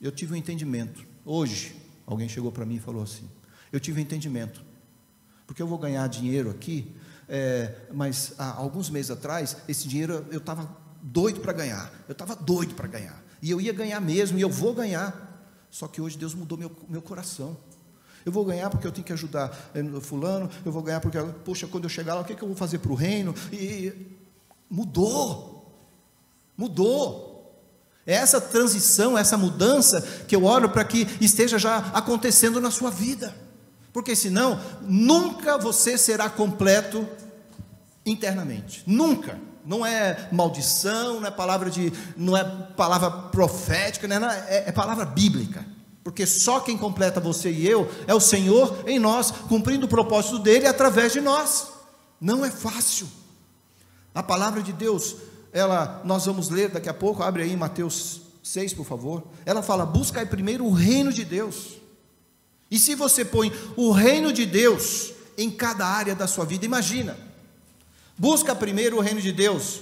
eu 0.00 0.10
tive 0.10 0.32
um 0.32 0.36
entendimento. 0.36 1.06
Hoje, 1.24 1.76
alguém 2.06 2.28
chegou 2.28 2.50
para 2.50 2.64
mim 2.66 2.76
e 2.76 2.80
falou 2.80 3.02
assim: 3.02 3.28
Eu 3.70 3.78
tive 3.78 4.00
um 4.00 4.02
entendimento. 4.02 4.64
Porque 5.46 5.62
eu 5.62 5.66
vou 5.66 5.78
ganhar 5.78 6.06
dinheiro 6.08 6.50
aqui, 6.50 6.94
é, 7.28 7.74
mas 7.92 8.34
há 8.38 8.52
alguns 8.56 8.90
meses 8.90 9.10
atrás, 9.10 9.56
esse 9.68 9.86
dinheiro 9.86 10.26
eu 10.30 10.38
estava 10.38 10.76
doido 11.02 11.40
para 11.40 11.52
ganhar. 11.52 11.92
Eu 12.08 12.12
estava 12.12 12.34
doido 12.34 12.74
para 12.74 12.88
ganhar. 12.88 13.22
E 13.40 13.50
eu 13.50 13.60
ia 13.60 13.72
ganhar 13.72 14.00
mesmo, 14.00 14.38
e 14.38 14.42
eu 14.42 14.50
vou 14.50 14.74
ganhar. 14.74 15.28
Só 15.70 15.86
que 15.86 16.00
hoje 16.00 16.18
Deus 16.18 16.34
mudou 16.34 16.58
meu, 16.58 16.70
meu 16.88 17.00
coração. 17.00 17.56
Eu 18.24 18.32
vou 18.32 18.44
ganhar 18.44 18.68
porque 18.70 18.86
eu 18.86 18.92
tenho 18.92 19.04
que 19.04 19.12
ajudar 19.12 19.70
eh, 19.74 19.82
fulano, 20.00 20.50
eu 20.64 20.70
vou 20.70 20.82
ganhar 20.82 21.00
porque, 21.00 21.18
poxa, 21.44 21.66
quando 21.66 21.84
eu 21.84 21.90
chegar 21.90 22.14
lá, 22.14 22.20
o 22.20 22.24
que, 22.24 22.32
é 22.32 22.36
que 22.36 22.42
eu 22.42 22.48
vou 22.48 22.56
fazer 22.56 22.78
para 22.78 22.92
o 22.92 22.94
reino? 22.94 23.34
E 23.52 23.92
mudou. 24.68 25.66
Mudou. 26.56 27.30
É 28.06 28.14
essa 28.14 28.40
transição, 28.40 29.16
essa 29.16 29.36
mudança 29.36 30.00
que 30.26 30.34
eu 30.34 30.44
oro 30.44 30.70
para 30.70 30.84
que 30.84 31.06
esteja 31.20 31.58
já 31.58 31.78
acontecendo 31.92 32.60
na 32.60 32.70
sua 32.70 32.90
vida. 32.90 33.34
Porque 33.92 34.14
senão, 34.14 34.60
nunca 34.82 35.58
você 35.58 35.98
será 35.98 36.28
completo 36.28 37.06
internamente. 38.04 38.82
Nunca. 38.86 39.38
Não 39.64 39.84
é 39.84 40.28
maldição, 40.32 41.20
não 41.20 41.26
é 41.26 41.30
palavra 41.30 41.70
de, 41.70 41.92
não 42.16 42.36
é 42.36 42.44
palavra 42.76 43.10
profética, 43.10 44.08
não 44.08 44.30
é, 44.30 44.46
é, 44.48 44.68
é 44.68 44.72
palavra 44.72 45.04
bíblica. 45.04 45.64
Porque 46.02 46.26
só 46.26 46.60
quem 46.60 46.78
completa 46.78 47.20
você 47.20 47.50
e 47.50 47.66
eu 47.66 47.90
é 48.06 48.14
o 48.14 48.20
Senhor 48.20 48.84
em 48.86 48.98
nós, 48.98 49.30
cumprindo 49.30 49.86
o 49.86 49.88
propósito 49.88 50.38
dele 50.38 50.66
através 50.66 51.12
de 51.12 51.20
nós. 51.20 51.68
Não 52.20 52.44
é 52.44 52.50
fácil. 52.50 53.06
A 54.14 54.22
palavra 54.22 54.62
de 54.62 54.72
Deus, 54.72 55.16
ela 55.52 56.00
nós 56.04 56.26
vamos 56.26 56.48
ler 56.48 56.70
daqui 56.70 56.88
a 56.88 56.94
pouco, 56.94 57.22
abre 57.22 57.42
aí 57.42 57.56
Mateus 57.56 58.22
6, 58.42 58.74
por 58.74 58.86
favor. 58.86 59.22
Ela 59.44 59.62
fala: 59.62 59.84
"Busca 59.84 60.24
primeiro 60.24 60.64
o 60.64 60.72
reino 60.72 61.12
de 61.12 61.24
Deus". 61.24 61.78
E 62.70 62.78
se 62.78 62.94
você 62.94 63.24
põe 63.24 63.52
o 63.76 63.90
reino 63.90 64.32
de 64.32 64.46
Deus 64.46 65.12
em 65.36 65.50
cada 65.50 65.86
área 65.86 66.14
da 66.14 66.26
sua 66.26 66.44
vida, 66.44 66.64
imagina. 66.64 67.16
Busca 68.16 68.54
primeiro 68.54 68.98
o 68.98 69.00
reino 69.00 69.20
de 69.20 69.32
Deus 69.32 69.80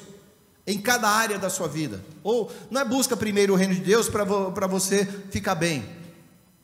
em 0.67 0.79
cada 0.79 1.09
área 1.09 1.39
da 1.39 1.51
sua 1.51 1.67
vida. 1.67 2.03
Ou 2.23 2.51
não 2.71 2.81
é 2.81 2.85
busca 2.85 3.17
primeiro 3.17 3.53
o 3.53 3.57
reino 3.57 3.75
de 3.75 3.81
Deus 3.81 4.09
para 4.09 4.67
você 4.67 5.05
ficar 5.31 5.55
bem. 5.55 5.98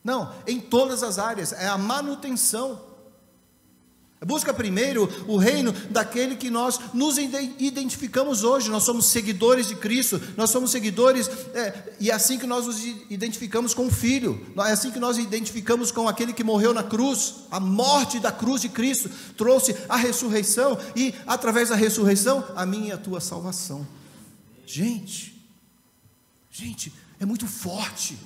Não, 0.05 0.31
em 0.45 0.61
todas 0.61 1.01
as 1.01 1.17
áreas, 1.17 1.51
é 1.51 1.67
a 1.67 1.79
manutenção. 1.79 2.79
Busca 4.23 4.53
primeiro 4.53 5.09
o 5.27 5.35
reino 5.35 5.71
daquele 5.89 6.35
que 6.35 6.49
nós 6.49 6.79
nos 6.93 7.17
identificamos 7.17 8.43
hoje. 8.43 8.69
Nós 8.69 8.83
somos 8.83 9.07
seguidores 9.07 9.67
de 9.67 9.75
Cristo, 9.75 10.21
nós 10.37 10.51
somos 10.51 10.69
seguidores, 10.69 11.27
é, 11.55 11.95
e 11.99 12.11
é 12.11 12.13
assim 12.13 12.37
que 12.37 12.45
nós 12.45 12.67
nos 12.67 12.83
identificamos 13.09 13.73
com 13.73 13.87
o 13.87 13.91
Filho, 13.91 14.45
é 14.57 14.71
assim 14.71 14.91
que 14.91 14.99
nós 14.99 15.17
identificamos 15.17 15.91
com 15.91 16.07
aquele 16.07 16.33
que 16.33 16.43
morreu 16.43 16.71
na 16.71 16.83
cruz. 16.83 17.35
A 17.49 17.59
morte 17.59 18.19
da 18.19 18.31
cruz 18.31 18.61
de 18.61 18.69
Cristo 18.69 19.09
trouxe 19.35 19.75
a 19.89 19.95
ressurreição, 19.95 20.77
e 20.95 21.15
através 21.25 21.69
da 21.69 21.75
ressurreição, 21.75 22.43
a 22.55 22.63
minha 22.63 22.89
e 22.89 22.91
a 22.91 22.97
tua 22.97 23.19
salvação. 23.19 23.87
Gente, 24.67 25.35
gente, 26.51 26.93
é 27.19 27.25
muito 27.25 27.47
forte. 27.47 28.17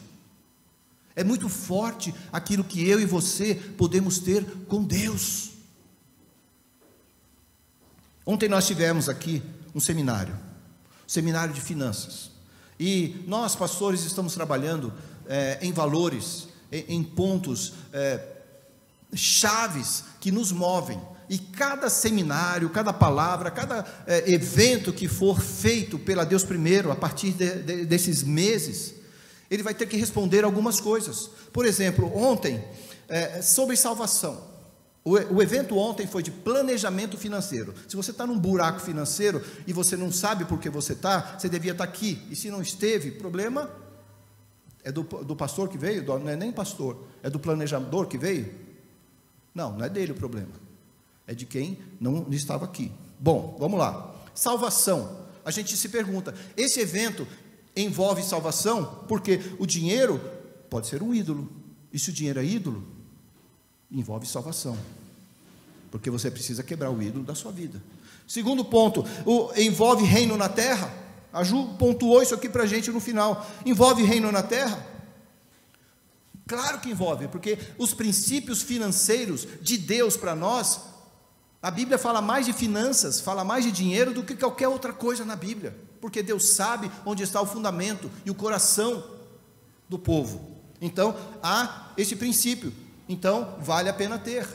É 1.15 1.23
muito 1.23 1.49
forte 1.49 2.13
aquilo 2.31 2.63
que 2.63 2.87
eu 2.87 2.99
e 2.99 3.05
você 3.05 3.55
podemos 3.55 4.19
ter 4.19 4.45
com 4.67 4.83
Deus. 4.83 5.49
Ontem 8.25 8.47
nós 8.47 8.67
tivemos 8.67 9.09
aqui 9.09 9.41
um 9.73 9.79
seminário, 9.79 10.33
um 10.33 11.09
seminário 11.09 11.53
de 11.53 11.61
finanças. 11.61 12.29
E 12.79 13.23
nós, 13.27 13.55
pastores, 13.55 14.05
estamos 14.05 14.33
trabalhando 14.33 14.93
é, 15.27 15.57
em 15.61 15.73
valores, 15.73 16.47
em, 16.71 16.85
em 16.95 17.03
pontos 17.03 17.73
é, 17.91 18.21
chaves 19.13 20.03
que 20.19 20.31
nos 20.31 20.51
movem. 20.51 21.01
E 21.29 21.37
cada 21.37 21.89
seminário, 21.89 22.69
cada 22.69 22.93
palavra, 22.93 23.51
cada 23.51 23.85
é, 24.07 24.31
evento 24.31 24.93
que 24.93 25.07
for 25.07 25.41
feito 25.41 25.99
pela 25.99 26.23
Deus 26.23 26.43
primeiro, 26.43 26.91
a 26.91 26.95
partir 26.95 27.31
de, 27.31 27.63
de, 27.63 27.85
desses 27.85 28.23
meses, 28.23 28.95
ele 29.49 29.63
vai 29.63 29.73
ter 29.73 29.87
que 29.87 29.97
responder 29.97 30.43
algumas 30.43 30.79
coisas. 30.79 31.29
Por 31.51 31.65
exemplo, 31.65 32.15
ontem, 32.15 32.63
é, 33.07 33.41
sobre 33.41 33.75
salvação. 33.75 34.49
O, 35.03 35.13
o, 35.13 35.41
evento 35.41 35.77
ontem 35.77 36.05
foi 36.05 36.21
de 36.21 36.29
planejamento 36.29 37.17
financeiro. 37.17 37.73
Se 37.87 37.95
você 37.95 38.11
está 38.11 38.27
num 38.27 38.37
buraco 38.37 38.79
financeiro 38.79 39.43
e 39.65 39.73
você 39.73 39.95
não 39.97 40.11
sabe 40.11 40.45
por 40.45 40.59
que 40.59 40.69
você 40.69 40.93
está, 40.93 41.37
você 41.39 41.49
devia 41.49 41.71
estar 41.71 41.87
tá 41.87 41.89
aqui. 41.89 42.21
E 42.29 42.35
se 42.35 42.51
não 42.51 42.61
esteve, 42.61 43.11
problema 43.11 43.69
é 44.83 44.91
do, 44.91 45.03
do 45.03 45.35
pastor 45.35 45.69
que 45.69 45.77
veio? 45.77 46.05
Não 46.05 46.29
é 46.29 46.35
nem 46.35 46.51
pastor, 46.51 46.97
é 47.23 47.29
do 47.29 47.39
planejador 47.39 48.07
que 48.07 48.17
veio? 48.17 48.53
Não, 49.53 49.77
não 49.77 49.85
é 49.85 49.89
dele 49.89 50.11
o 50.11 50.15
problema. 50.15 50.51
É 51.25 51.33
de 51.33 51.45
quem 51.45 51.79
não 51.99 52.27
estava 52.31 52.65
aqui. 52.65 52.91
Bom, 53.19 53.55
vamos 53.59 53.79
lá. 53.79 54.15
Salvação. 54.33 55.27
A 55.43 55.51
gente 55.51 55.75
se 55.75 55.89
pergunta: 55.89 56.33
esse 56.55 56.79
evento 56.79 57.27
envolve 57.81 58.23
salvação, 58.23 59.03
porque 59.07 59.39
o 59.57 59.65
dinheiro 59.65 60.19
pode 60.69 60.87
ser 60.87 61.01
um 61.01 61.13
ídolo. 61.13 61.49
E 61.91 61.99
se 61.99 62.09
o 62.09 62.13
dinheiro 62.13 62.39
é 62.39 62.45
ídolo, 62.45 62.85
envolve 63.91 64.25
salvação. 64.25 64.77
Porque 65.91 66.09
você 66.09 66.29
precisa 66.29 66.63
quebrar 66.63 66.91
o 66.91 67.01
ídolo 67.01 67.23
da 67.23 67.33
sua 67.33 67.51
vida. 67.51 67.81
Segundo 68.27 68.63
ponto, 68.63 69.03
o, 69.25 69.51
envolve 69.55 70.05
reino 70.05 70.37
na 70.37 70.47
terra. 70.49 70.93
A 71.33 71.43
Ju 71.43 71.75
pontuou 71.79 72.21
isso 72.21 72.35
aqui 72.35 72.47
para 72.47 72.63
a 72.63 72.67
gente 72.67 72.91
no 72.91 72.99
final. 72.99 73.47
Envolve 73.65 74.03
reino 74.03 74.31
na 74.31 74.43
terra? 74.43 74.85
Claro 76.47 76.79
que 76.79 76.89
envolve, 76.89 77.27
porque 77.27 77.59
os 77.77 77.93
princípios 77.93 78.61
financeiros 78.61 79.47
de 79.61 79.77
Deus 79.77 80.17
para 80.17 80.35
nós, 80.35 80.81
a 81.61 81.69
Bíblia 81.69 81.99
fala 81.99 82.21
mais 82.21 82.47
de 82.47 82.53
finanças, 82.53 83.19
fala 83.19 83.43
mais 83.43 83.63
de 83.63 83.71
dinheiro 83.71 84.13
do 84.13 84.23
que 84.23 84.35
qualquer 84.35 84.67
outra 84.67 84.91
coisa 84.91 85.23
na 85.23 85.35
Bíblia 85.35 85.88
porque 86.01 86.23
Deus 86.23 86.49
sabe 86.49 86.89
onde 87.05 87.23
está 87.23 87.41
o 87.41 87.45
fundamento 87.45 88.09
e 88.25 88.31
o 88.31 88.35
coração 88.35 89.03
do 89.87 89.97
povo. 89.97 90.57
Então, 90.81 91.15
há 91.43 91.91
esse 91.97 92.15
princípio. 92.15 92.71
Então, 93.07 93.55
vale 93.59 93.89
a 93.89 93.93
pena 93.93 94.17
ter. 94.17 94.47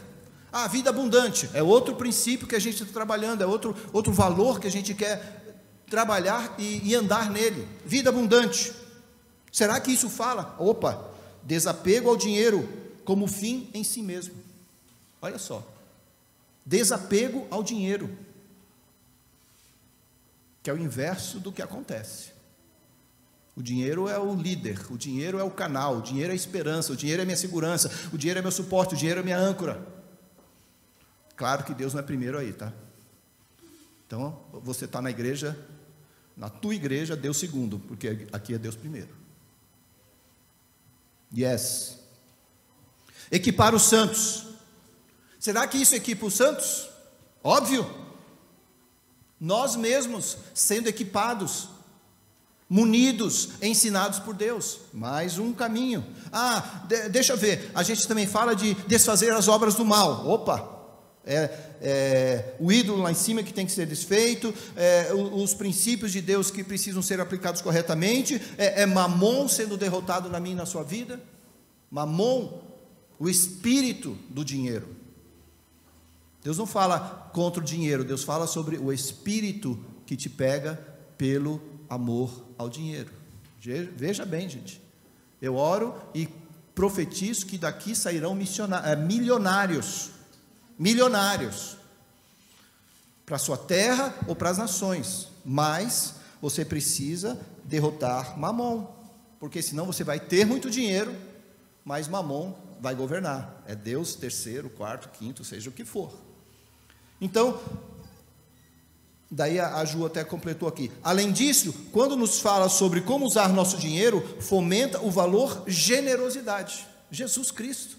A 0.52 0.68
vida 0.68 0.90
abundante 0.90 1.50
é 1.52 1.62
outro 1.62 1.96
princípio 1.96 2.46
que 2.46 2.54
a 2.54 2.60
gente 2.60 2.82
está 2.82 2.92
trabalhando, 2.92 3.42
é 3.42 3.46
outro, 3.46 3.76
outro 3.92 4.12
valor 4.12 4.60
que 4.60 4.66
a 4.66 4.70
gente 4.70 4.94
quer 4.94 5.42
trabalhar 5.88 6.54
e, 6.58 6.80
e 6.88 6.94
andar 6.94 7.30
nele. 7.30 7.66
Vida 7.84 8.10
abundante. 8.10 8.72
Será 9.52 9.80
que 9.80 9.90
isso 9.90 10.08
fala? 10.08 10.54
Opa, 10.58 11.10
desapego 11.42 12.08
ao 12.08 12.16
dinheiro 12.16 12.68
como 13.04 13.26
fim 13.26 13.68
em 13.74 13.84
si 13.84 14.02
mesmo. 14.02 14.34
Olha 15.20 15.38
só. 15.38 15.62
Desapego 16.64 17.46
ao 17.50 17.62
dinheiro 17.62 18.08
que 20.64 20.70
é 20.70 20.72
o 20.72 20.78
inverso 20.78 21.38
do 21.38 21.52
que 21.52 21.60
acontece. 21.60 22.30
O 23.54 23.62
dinheiro 23.62 24.08
é 24.08 24.18
o 24.18 24.34
líder, 24.34 24.80
o 24.90 24.96
dinheiro 24.96 25.38
é 25.38 25.44
o 25.44 25.50
canal, 25.50 25.98
o 25.98 26.02
dinheiro 26.02 26.30
é 26.30 26.32
a 26.32 26.34
esperança, 26.34 26.90
o 26.90 26.96
dinheiro 26.96 27.20
é 27.20 27.24
minha 27.26 27.36
segurança, 27.36 27.90
o 28.10 28.16
dinheiro 28.16 28.38
é 28.38 28.42
meu 28.42 28.50
suporte, 28.50 28.94
o 28.94 28.96
dinheiro 28.96 29.20
é 29.20 29.22
minha 29.22 29.38
âncora. 29.38 29.86
Claro 31.36 31.64
que 31.64 31.74
Deus 31.74 31.92
não 31.92 32.00
é 32.00 32.02
primeiro 32.02 32.38
aí, 32.38 32.50
tá? 32.54 32.72
Então, 34.06 34.40
você 34.52 34.86
está 34.86 35.02
na 35.02 35.10
igreja, 35.10 35.54
na 36.34 36.48
tua 36.48 36.74
igreja, 36.74 37.14
Deus 37.14 37.36
segundo, 37.36 37.78
porque 37.78 38.26
aqui 38.32 38.54
é 38.54 38.58
Deus 38.58 38.74
primeiro. 38.74 39.14
Yes. 41.36 41.98
Equipar 43.30 43.74
os 43.74 43.82
santos. 43.82 44.46
Será 45.38 45.68
que 45.68 45.76
isso 45.76 45.94
equipa 45.94 46.24
os 46.24 46.34
santos? 46.34 46.88
Óbvio 47.42 48.03
nós 49.44 49.76
mesmos 49.76 50.38
sendo 50.54 50.88
equipados, 50.88 51.68
munidos, 52.66 53.50
ensinados 53.60 54.18
por 54.18 54.34
Deus. 54.34 54.78
Mais 54.90 55.38
um 55.38 55.52
caminho. 55.52 56.02
Ah, 56.32 56.86
de, 56.88 57.10
deixa 57.10 57.34
eu 57.34 57.36
ver, 57.36 57.70
a 57.74 57.82
gente 57.82 58.08
também 58.08 58.26
fala 58.26 58.56
de 58.56 58.72
desfazer 58.86 59.34
as 59.34 59.46
obras 59.46 59.74
do 59.74 59.84
mal. 59.84 60.26
Opa! 60.26 60.72
É, 61.26 61.50
é, 61.82 62.54
o 62.58 62.72
ídolo 62.72 63.02
lá 63.02 63.10
em 63.10 63.14
cima 63.14 63.42
que 63.42 63.52
tem 63.52 63.66
que 63.66 63.72
ser 63.72 63.86
desfeito, 63.86 64.52
é, 64.76 65.12
os, 65.12 65.42
os, 65.42 65.54
princípios 65.54 66.10
de 66.10 66.22
Deus 66.22 66.50
que 66.50 66.64
precisam 66.64 67.02
ser 67.02 67.20
aplicados 67.20 67.60
corretamente, 67.60 68.40
é, 68.56 68.82
é 68.82 68.86
Mamon 68.86 69.46
sendo 69.46 69.76
derrotado 69.76 70.30
na 70.30 70.40
minha 70.40 70.54
e 70.54 70.58
na 70.58 70.66
sua 70.66 70.82
vida, 70.82 71.20
Mamon, 71.90 72.62
o 73.18 73.28
espírito 73.28 74.16
do 74.30 74.42
dinheiro. 74.42 74.93
Deus 76.44 76.58
não 76.58 76.66
fala 76.66 77.30
contra 77.32 77.62
o 77.62 77.64
dinheiro, 77.64 78.04
Deus 78.04 78.22
fala 78.22 78.46
sobre 78.46 78.76
o 78.76 78.92
espírito 78.92 79.82
que 80.04 80.14
te 80.14 80.28
pega 80.28 80.74
pelo 81.16 81.58
amor 81.88 82.44
ao 82.58 82.68
dinheiro. 82.68 83.10
Veja 83.96 84.26
bem, 84.26 84.46
gente. 84.46 84.78
Eu 85.40 85.56
oro 85.56 85.94
e 86.14 86.28
profetizo 86.74 87.46
que 87.46 87.56
daqui 87.56 87.96
sairão 87.96 88.36
eh, 88.84 88.94
milionários. 88.94 90.10
Milionários. 90.78 91.78
para 93.24 93.36
a 93.36 93.38
sua 93.38 93.56
terra 93.56 94.14
ou 94.28 94.36
para 94.36 94.50
as 94.50 94.58
nações, 94.58 95.28
mas 95.42 96.16
você 96.42 96.62
precisa 96.62 97.40
derrotar 97.64 98.38
Mamon, 98.38 98.86
porque 99.40 99.62
senão 99.62 99.86
você 99.86 100.04
vai 100.04 100.20
ter 100.20 100.44
muito 100.44 100.68
dinheiro, 100.68 101.16
mas 101.82 102.06
Mamon 102.06 102.52
vai 102.82 102.94
governar. 102.94 103.62
É 103.66 103.74
Deus 103.74 104.14
terceiro, 104.14 104.68
quarto, 104.68 105.08
quinto, 105.08 105.42
seja 105.42 105.70
o 105.70 105.72
que 105.72 105.86
for. 105.86 106.12
Então, 107.24 107.58
daí 109.30 109.58
a 109.58 109.82
Ju 109.86 110.04
até 110.04 110.22
completou 110.22 110.68
aqui. 110.68 110.92
Além 111.02 111.32
disso, 111.32 111.74
quando 111.90 112.18
nos 112.18 112.38
fala 112.38 112.68
sobre 112.68 113.00
como 113.00 113.24
usar 113.24 113.48
nosso 113.48 113.78
dinheiro, 113.78 114.22
fomenta 114.40 115.00
o 115.00 115.10
valor 115.10 115.62
generosidade. 115.66 116.86
Jesus 117.10 117.50
Cristo. 117.50 117.96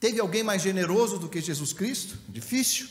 Teve 0.00 0.18
alguém 0.18 0.42
mais 0.42 0.62
generoso 0.62 1.18
do 1.18 1.28
que 1.28 1.42
Jesus 1.42 1.74
Cristo? 1.74 2.16
Difícil. 2.26 2.88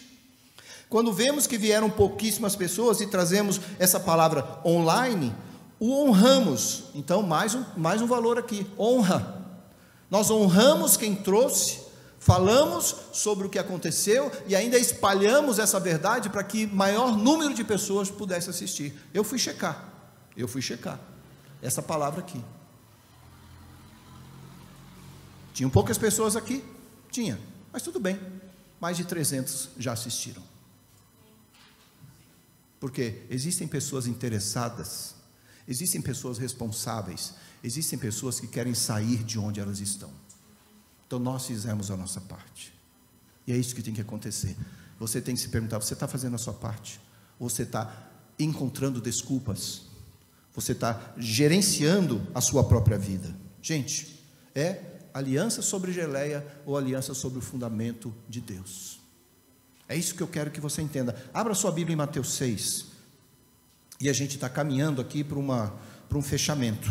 Quando 0.88 1.12
vemos 1.12 1.48
que 1.48 1.58
vieram 1.58 1.90
pouquíssimas 1.90 2.56
pessoas 2.56 3.02
e 3.02 3.08
trazemos 3.08 3.60
essa 3.80 4.00
palavra 4.00 4.62
online, 4.64 5.36
o 5.80 6.04
honramos. 6.04 6.84
Então, 6.94 7.24
mais 7.24 7.56
um, 7.56 7.66
mais 7.76 8.00
um 8.00 8.06
valor 8.06 8.38
aqui: 8.38 8.68
honra. 8.78 9.44
Nós 10.08 10.30
honramos 10.30 10.98
quem 10.98 11.16
trouxe, 11.16 11.80
falamos 12.22 12.96
sobre 13.12 13.48
o 13.48 13.50
que 13.50 13.58
aconteceu 13.58 14.32
e 14.46 14.56
ainda 14.56 14.78
espalhamos 14.78 15.58
essa 15.58 15.80
verdade 15.80 16.30
para 16.30 16.44
que 16.44 16.68
maior 16.68 17.18
número 17.18 17.52
de 17.52 17.64
pessoas 17.64 18.12
pudesse 18.12 18.48
assistir. 18.48 18.94
Eu 19.12 19.24
fui 19.24 19.40
checar, 19.40 19.92
eu 20.38 20.48
fui 20.48 20.62
checar 20.62 21.00
essa 21.64 21.82
palavra 21.82 22.22
aqui. 22.22 22.42
Tinham 25.52 25.70
poucas 25.70 25.98
pessoas 25.98 26.36
aqui? 26.36 26.64
Tinha, 27.10 27.40
mas 27.74 27.82
tudo 27.82 28.00
bem, 28.00 28.20
mais 28.80 28.98
de 28.98 29.04
300 29.04 29.70
já 29.80 29.94
assistiram. 29.94 30.44
Porque 32.80 33.24
existem 33.32 33.68
pessoas 33.68 34.06
interessadas, 34.06 35.16
existem 35.68 36.00
pessoas 36.00 36.38
responsáveis, 36.38 37.34
existem 37.64 37.98
pessoas 37.98 38.40
que 38.40 38.48
querem 38.48 38.76
sair 38.76 39.24
de 39.24 39.40
onde 39.40 39.60
elas 39.60 39.80
estão. 39.80 40.21
Então 41.12 41.20
nós 41.20 41.46
fizemos 41.46 41.92
a 41.92 41.98
nossa 41.98 42.22
parte. 42.22 42.74
E 43.46 43.52
é 43.52 43.58
isso 43.58 43.76
que 43.76 43.84
tem 43.84 43.94
que 43.94 44.00
acontecer. 44.00 44.56
Você 44.98 45.20
tem 45.20 45.36
que 45.36 45.42
se 45.42 45.50
perguntar: 45.50 45.78
você 45.78 45.94
está 45.94 46.08
fazendo 46.08 46.36
a 46.36 46.38
sua 46.38 46.54
parte? 46.54 47.02
Ou 47.38 47.50
você 47.50 47.64
está 47.64 48.10
encontrando 48.40 49.02
desculpas? 49.02 49.82
Você 50.56 50.72
está 50.72 51.14
gerenciando 51.18 52.26
a 52.34 52.40
sua 52.40 52.64
própria 52.64 52.98
vida? 52.98 53.36
Gente, 53.62 54.24
é 54.56 55.02
aliança 55.14 55.62
sobre 55.62 55.92
geleia 55.92 56.48
ou 56.66 56.78
aliança 56.78 57.14
sobre 57.14 57.40
o 57.40 57.42
fundamento 57.42 58.16
de 58.30 58.40
Deus. 58.40 58.98
É 59.90 59.98
isso 59.98 60.16
que 60.16 60.24
eu 60.24 60.30
quero 60.30 60.50
que 60.50 60.62
você 60.62 60.82
entenda. 60.82 61.22
Abra 61.34 61.54
sua 61.54 61.74
Bíblia 61.74 61.94
em 61.94 61.98
Mateus 61.98 62.36
6. 62.36 62.86
E 64.00 64.08
a 64.10 64.14
gente 64.14 64.36
está 64.36 64.48
caminhando 64.48 65.02
aqui 65.02 65.26
para, 65.26 65.38
uma, 65.38 65.74
para 66.08 66.18
um 66.18 66.22
fechamento. 66.22 66.90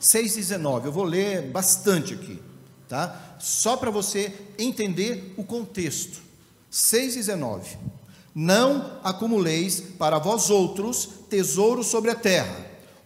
6,19. 0.00 0.84
Eu 0.84 0.92
vou 0.92 1.02
ler 1.02 1.50
bastante 1.50 2.14
aqui, 2.14 2.40
tá? 2.88 3.36
Só 3.38 3.76
para 3.76 3.90
você 3.90 4.32
entender 4.58 5.34
o 5.36 5.44
contexto. 5.44 6.20
6,19. 6.72 7.76
Não 8.34 9.00
acumuleis 9.02 9.80
para 9.80 10.18
vós 10.18 10.50
outros 10.50 11.08
tesouros 11.30 11.86
sobre 11.86 12.10
a 12.10 12.14
terra, 12.14 12.54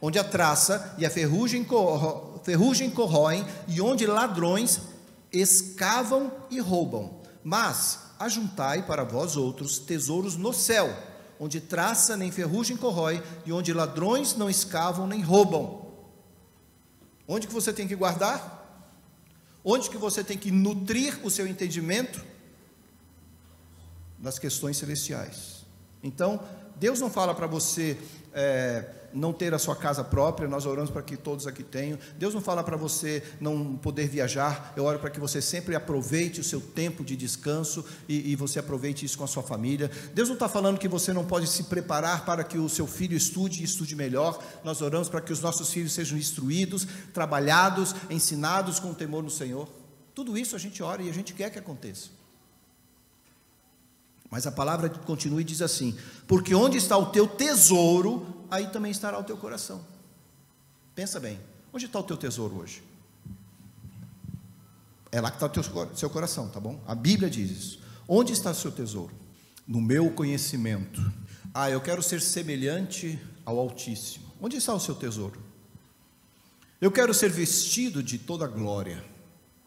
onde 0.02 0.18
a 0.18 0.24
traça 0.24 0.94
e 0.98 1.06
a 1.06 1.10
ferrugem, 1.10 1.62
corro, 1.62 2.40
ferrugem 2.42 2.90
corroem, 2.90 3.46
e 3.68 3.80
onde 3.80 4.06
ladrões 4.06 4.80
escavam 5.32 6.32
e 6.50 6.58
roubam. 6.58 7.20
Mas 7.44 8.00
ajuntai 8.18 8.82
para 8.82 9.04
vós 9.04 9.36
outros 9.36 9.78
tesouros 9.78 10.36
no 10.36 10.52
céu, 10.52 10.92
onde 11.38 11.60
traça 11.60 12.16
nem 12.16 12.30
ferrugem 12.30 12.76
corrói, 12.76 13.22
e 13.46 13.52
onde 13.52 13.72
ladrões 13.72 14.34
não 14.34 14.50
escavam 14.50 15.06
nem 15.06 15.22
roubam. 15.22 15.86
Onde 17.26 17.46
que 17.46 17.54
você 17.54 17.72
tem 17.72 17.86
que 17.86 17.94
guardar? 17.94 18.59
Onde 19.64 19.90
que 19.90 19.98
você 19.98 20.24
tem 20.24 20.38
que 20.38 20.50
nutrir 20.50 21.18
o 21.24 21.30
seu 21.30 21.46
entendimento? 21.46 22.24
Das 24.18 24.38
questões 24.38 24.76
celestiais. 24.76 25.64
Então, 26.02 26.42
Deus 26.76 27.00
não 27.00 27.10
fala 27.10 27.34
para 27.34 27.46
você 27.46 27.98
é, 28.32 28.84
não 29.12 29.32
ter 29.32 29.54
a 29.54 29.58
sua 29.58 29.76
casa 29.76 30.02
própria, 30.02 30.48
nós 30.48 30.66
oramos 30.66 30.90
para 30.90 31.02
que 31.02 31.16
todos 31.16 31.46
aqui 31.46 31.62
tenham. 31.62 31.98
Deus 32.18 32.34
não 32.34 32.40
fala 32.40 32.62
para 32.62 32.76
você 32.76 33.22
não 33.40 33.76
poder 33.76 34.08
viajar, 34.08 34.72
eu 34.76 34.84
oro 34.84 34.98
para 34.98 35.10
que 35.10 35.20
você 35.20 35.40
sempre 35.42 35.74
aproveite 35.74 36.40
o 36.40 36.44
seu 36.44 36.60
tempo 36.60 37.04
de 37.04 37.16
descanso 37.16 37.84
e, 38.08 38.32
e 38.32 38.36
você 38.36 38.58
aproveite 38.58 39.04
isso 39.04 39.18
com 39.18 39.24
a 39.24 39.28
sua 39.28 39.42
família. 39.42 39.90
Deus 40.14 40.28
não 40.28 40.34
está 40.34 40.48
falando 40.48 40.78
que 40.78 40.88
você 40.88 41.12
não 41.12 41.24
pode 41.24 41.46
se 41.46 41.64
preparar 41.64 42.24
para 42.24 42.44
que 42.44 42.58
o 42.58 42.68
seu 42.68 42.86
filho 42.86 43.16
estude 43.16 43.60
e 43.60 43.64
estude 43.64 43.96
melhor. 43.96 44.42
Nós 44.64 44.80
oramos 44.82 45.08
para 45.08 45.20
que 45.20 45.32
os 45.32 45.40
nossos 45.40 45.72
filhos 45.72 45.92
sejam 45.92 46.16
instruídos, 46.16 46.86
trabalhados, 47.12 47.94
ensinados 48.08 48.78
com 48.78 48.94
temor 48.94 49.22
no 49.22 49.30
Senhor. 49.30 49.68
Tudo 50.14 50.36
isso 50.36 50.56
a 50.56 50.58
gente 50.58 50.82
ora 50.82 51.02
e 51.02 51.08
a 51.08 51.12
gente 51.12 51.32
quer 51.32 51.50
que 51.50 51.58
aconteça. 51.58 52.20
Mas 54.30 54.46
a 54.46 54.52
palavra 54.52 54.88
continua 54.88 55.40
e 55.40 55.44
diz 55.44 55.60
assim: 55.60 55.96
Porque 56.26 56.54
onde 56.54 56.78
está 56.78 56.96
o 56.96 57.06
teu 57.06 57.26
tesouro, 57.26 58.39
aí 58.50 58.66
também 58.68 58.90
estará 58.90 59.18
o 59.18 59.24
teu 59.24 59.36
coração. 59.36 59.84
Pensa 60.94 61.20
bem, 61.20 61.40
onde 61.72 61.86
está 61.86 61.98
o 61.98 62.02
teu 62.02 62.16
tesouro 62.16 62.56
hoje? 62.56 62.82
É 65.12 65.20
lá 65.20 65.30
que 65.30 65.36
está 65.36 65.46
o 65.46 65.48
teu, 65.48 65.96
seu 65.96 66.10
coração, 66.10 66.48
tá 66.48 66.60
bom? 66.60 66.80
A 66.86 66.94
Bíblia 66.94 67.28
diz 67.28 67.50
isso. 67.50 67.80
Onde 68.06 68.32
está 68.32 68.50
o 68.50 68.54
seu 68.54 68.70
tesouro? 68.70 69.12
No 69.66 69.80
meu 69.80 70.10
conhecimento. 70.10 71.00
Ah, 71.52 71.70
eu 71.70 71.80
quero 71.80 72.02
ser 72.02 72.20
semelhante 72.20 73.20
ao 73.44 73.58
Altíssimo. 73.58 74.26
Onde 74.40 74.56
está 74.56 74.72
o 74.74 74.80
seu 74.80 74.94
tesouro? 74.94 75.40
Eu 76.80 76.90
quero 76.90 77.12
ser 77.12 77.30
vestido 77.30 78.02
de 78.02 78.18
toda 78.18 78.46
glória. 78.46 79.04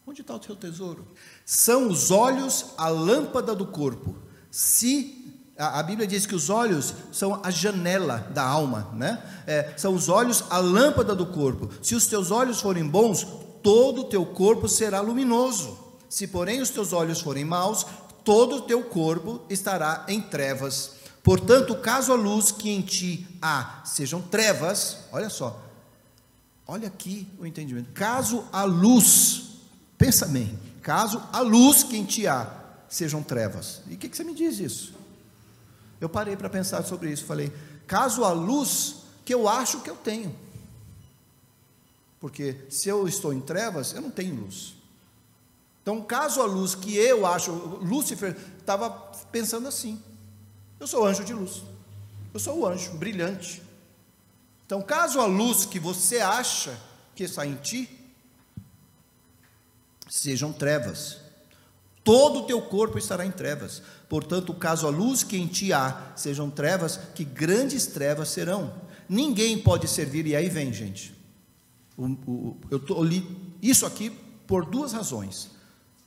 Onde 0.06 0.20
está 0.20 0.34
o 0.34 0.42
seu 0.42 0.56
tesouro? 0.56 1.06
São 1.44 1.88
os 1.88 2.10
olhos 2.10 2.72
a 2.76 2.88
lâmpada 2.88 3.54
do 3.54 3.66
corpo. 3.66 4.16
Se 4.50 5.33
a, 5.58 5.80
a 5.80 5.82
Bíblia 5.82 6.06
diz 6.06 6.26
que 6.26 6.34
os 6.34 6.50
olhos 6.50 6.94
são 7.12 7.40
a 7.42 7.50
janela 7.50 8.28
da 8.32 8.42
alma, 8.42 8.88
né? 8.94 9.22
É, 9.46 9.74
são 9.76 9.94
os 9.94 10.08
olhos 10.08 10.44
a 10.50 10.58
lâmpada 10.58 11.14
do 11.14 11.26
corpo. 11.26 11.70
Se 11.82 11.94
os 11.94 12.06
teus 12.06 12.30
olhos 12.30 12.60
forem 12.60 12.86
bons, 12.86 13.26
todo 13.62 14.02
o 14.02 14.04
teu 14.04 14.26
corpo 14.26 14.68
será 14.68 15.00
luminoso. 15.00 15.78
Se, 16.08 16.26
porém, 16.26 16.60
os 16.60 16.70
teus 16.70 16.92
olhos 16.92 17.20
forem 17.20 17.44
maus, 17.44 17.86
todo 18.24 18.56
o 18.56 18.60
teu 18.62 18.82
corpo 18.82 19.42
estará 19.48 20.04
em 20.08 20.20
trevas. 20.20 20.92
Portanto, 21.22 21.74
caso 21.76 22.12
a 22.12 22.16
luz 22.16 22.50
que 22.50 22.70
em 22.70 22.82
ti 22.82 23.26
há 23.40 23.82
sejam 23.84 24.20
trevas, 24.20 24.98
olha 25.10 25.30
só, 25.30 25.62
olha 26.66 26.88
aqui 26.88 27.26
o 27.38 27.46
entendimento. 27.46 27.90
Caso 27.92 28.44
a 28.52 28.64
luz, 28.64 29.60
pensa 29.96 30.26
bem, 30.26 30.58
caso 30.82 31.22
a 31.32 31.40
luz 31.40 31.82
que 31.82 31.96
em 31.96 32.04
ti 32.04 32.26
há 32.26 32.46
sejam 32.88 33.22
trevas. 33.22 33.80
E 33.88 33.94
o 33.94 33.96
que, 33.96 34.08
que 34.08 34.16
você 34.16 34.24
me 34.24 34.34
diz 34.34 34.58
isso? 34.58 34.93
Eu 36.00 36.08
parei 36.08 36.36
para 36.36 36.50
pensar 36.50 36.82
sobre 36.84 37.10
isso. 37.10 37.24
Falei, 37.24 37.52
caso 37.86 38.24
a 38.24 38.32
luz 38.32 38.96
que 39.24 39.32
eu 39.32 39.48
acho 39.48 39.80
que 39.80 39.90
eu 39.90 39.96
tenho. 39.96 40.34
Porque 42.20 42.56
se 42.70 42.88
eu 42.88 43.06
estou 43.06 43.32
em 43.32 43.40
trevas, 43.40 43.92
eu 43.92 44.00
não 44.00 44.10
tenho 44.10 44.34
luz. 44.34 44.74
Então, 45.82 46.00
caso 46.00 46.40
a 46.40 46.46
luz 46.46 46.74
que 46.74 46.96
eu 46.96 47.26
acho, 47.26 47.52
Lúcifer 47.52 48.34
estava 48.58 48.88
pensando 49.30 49.68
assim: 49.68 50.02
eu 50.80 50.86
sou 50.86 51.04
anjo 51.04 51.22
de 51.22 51.34
luz, 51.34 51.62
eu 52.32 52.40
sou 52.40 52.60
o 52.60 52.66
anjo 52.66 52.92
brilhante. 52.92 53.62
Então, 54.64 54.80
caso 54.80 55.20
a 55.20 55.26
luz 55.26 55.66
que 55.66 55.78
você 55.78 56.20
acha 56.20 56.80
que 57.14 57.24
está 57.24 57.46
em 57.46 57.56
ti, 57.56 57.90
sejam 60.08 60.50
trevas, 60.50 61.18
todo 62.04 62.40
o 62.40 62.42
teu 62.42 62.60
corpo 62.60 62.98
estará 62.98 63.24
em 63.24 63.30
trevas. 63.32 63.82
Portanto, 64.08 64.52
caso 64.52 64.86
a 64.86 64.90
luz 64.90 65.24
que 65.24 65.36
em 65.36 65.46
ti 65.46 65.72
há 65.72 66.12
sejam 66.14 66.50
trevas, 66.50 67.00
que 67.14 67.24
grandes 67.24 67.86
trevas 67.86 68.28
serão. 68.28 68.74
Ninguém 69.08 69.58
pode 69.58 69.88
servir, 69.88 70.26
e 70.26 70.36
aí 70.36 70.48
vem, 70.48 70.72
gente. 70.72 71.14
O, 71.96 72.06
o, 72.06 72.56
eu, 72.70 72.78
tô, 72.78 72.96
eu 72.96 73.04
li 73.04 73.26
isso 73.62 73.86
aqui 73.86 74.10
por 74.46 74.66
duas 74.66 74.92
razões. 74.92 75.50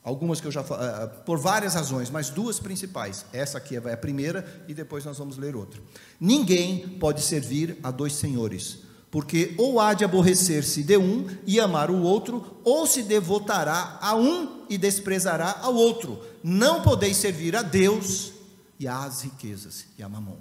Algumas 0.03 0.39
que 0.39 0.47
eu 0.47 0.51
já 0.51 0.61
uh, 0.61 1.23
por 1.25 1.37
várias 1.37 1.73
razões, 1.73 2.09
mas 2.09 2.29
duas 2.29 2.59
principais. 2.59 3.25
Essa 3.33 3.57
aqui 3.57 3.75
é 3.75 3.91
a 3.91 3.97
primeira 3.97 4.63
e 4.67 4.73
depois 4.73 5.03
nós 5.03 5.17
vamos 5.17 5.37
ler 5.37 5.55
outra. 5.55 5.81
Ninguém 6.19 6.87
pode 6.97 7.21
servir 7.21 7.77
a 7.83 7.91
dois 7.91 8.13
senhores, 8.13 8.79
porque 9.17 9.55
ou 9.57 9.79
há 9.79 9.95
de 9.95 10.05
aborrecer-se 10.05 10.83
de 10.83 10.95
um 10.95 11.25
e 11.43 11.59
amar 11.59 11.89
o 11.89 12.03
outro, 12.03 12.61
ou 12.63 12.85
se 12.85 13.01
devotará 13.01 13.97
a 13.99 14.15
um 14.15 14.63
e 14.69 14.77
desprezará 14.77 15.57
ao 15.63 15.73
outro. 15.73 16.23
Não 16.43 16.83
podeis 16.83 17.17
servir 17.17 17.55
a 17.55 17.63
Deus 17.63 18.31
e 18.79 18.87
às 18.87 19.23
riquezas 19.23 19.87
e 19.97 20.03
a 20.03 20.07
mamon. 20.07 20.37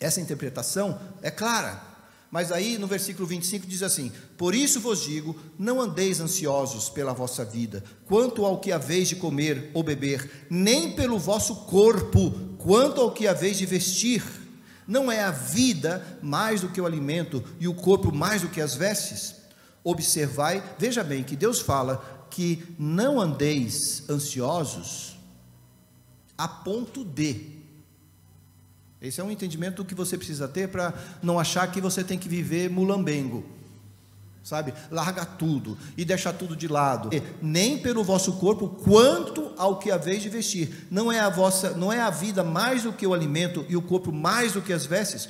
Essa 0.00 0.22
interpretação 0.22 0.98
é 1.20 1.30
clara, 1.30 1.82
Mas 2.30 2.50
aí 2.50 2.78
no 2.78 2.86
versículo 2.86 3.26
25 3.26 3.66
diz 3.66 3.82
assim: 3.82 4.10
Por 4.38 4.54
isso 4.54 4.80
vos 4.80 5.02
digo, 5.02 5.36
não 5.58 5.82
andeis 5.82 6.18
ansiosos 6.18 6.88
pela 6.88 7.12
vossa 7.12 7.44
vida, 7.44 7.84
quanto 8.06 8.46
ao 8.46 8.58
que 8.58 8.72
haveis 8.72 9.08
de 9.08 9.16
comer 9.16 9.70
ou 9.74 9.82
beber, 9.82 10.46
nem 10.48 10.92
pelo 10.92 11.18
vosso 11.18 11.54
corpo, 11.66 12.30
quanto 12.56 13.02
ao 13.02 13.12
que 13.12 13.28
haveis 13.28 13.58
de 13.58 13.66
vestir. 13.66 14.39
Não 14.90 15.10
é 15.10 15.22
a 15.22 15.30
vida 15.30 16.04
mais 16.20 16.62
do 16.62 16.68
que 16.68 16.80
o 16.80 16.84
alimento 16.84 17.44
e 17.60 17.68
o 17.68 17.74
corpo 17.74 18.12
mais 18.12 18.42
do 18.42 18.48
que 18.48 18.60
as 18.60 18.74
vestes? 18.74 19.36
Observai, 19.84 20.60
veja 20.76 21.04
bem 21.04 21.22
que 21.22 21.36
Deus 21.36 21.60
fala 21.60 22.26
que 22.28 22.74
não 22.76 23.20
andeis 23.20 24.02
ansiosos 24.10 25.16
a 26.36 26.48
ponto 26.48 27.04
de 27.04 27.60
esse 29.00 29.20
é 29.20 29.24
um 29.24 29.30
entendimento 29.30 29.84
que 29.84 29.94
você 29.94 30.18
precisa 30.18 30.48
ter 30.48 30.68
para 30.68 30.92
não 31.22 31.38
achar 31.38 31.70
que 31.70 31.80
você 31.80 32.02
tem 32.04 32.18
que 32.18 32.28
viver 32.28 32.68
mulambengo. 32.68 33.46
Sabe? 34.42 34.72
Larga 34.90 35.24
tudo 35.24 35.76
e 35.96 36.04
deixa 36.04 36.32
tudo 36.32 36.56
de 36.56 36.66
lado. 36.66 37.10
Nem 37.42 37.78
pelo 37.78 38.02
vosso 38.02 38.32
corpo 38.34 38.68
quanto 38.68 39.52
ao 39.56 39.78
que 39.78 39.90
haveis 39.90 40.22
de 40.22 40.28
vestir. 40.28 40.86
Não 40.90 41.12
é 41.12 41.20
a 41.20 41.28
vossa, 41.28 41.70
não 41.70 41.92
é 41.92 42.00
a 42.00 42.10
vida 42.10 42.42
mais 42.42 42.84
do 42.84 42.92
que 42.92 43.06
o 43.06 43.12
alimento 43.12 43.64
e 43.68 43.76
o 43.76 43.82
corpo 43.82 44.10
mais 44.10 44.52
do 44.52 44.62
que 44.62 44.72
as 44.72 44.86
vestes. 44.86 45.28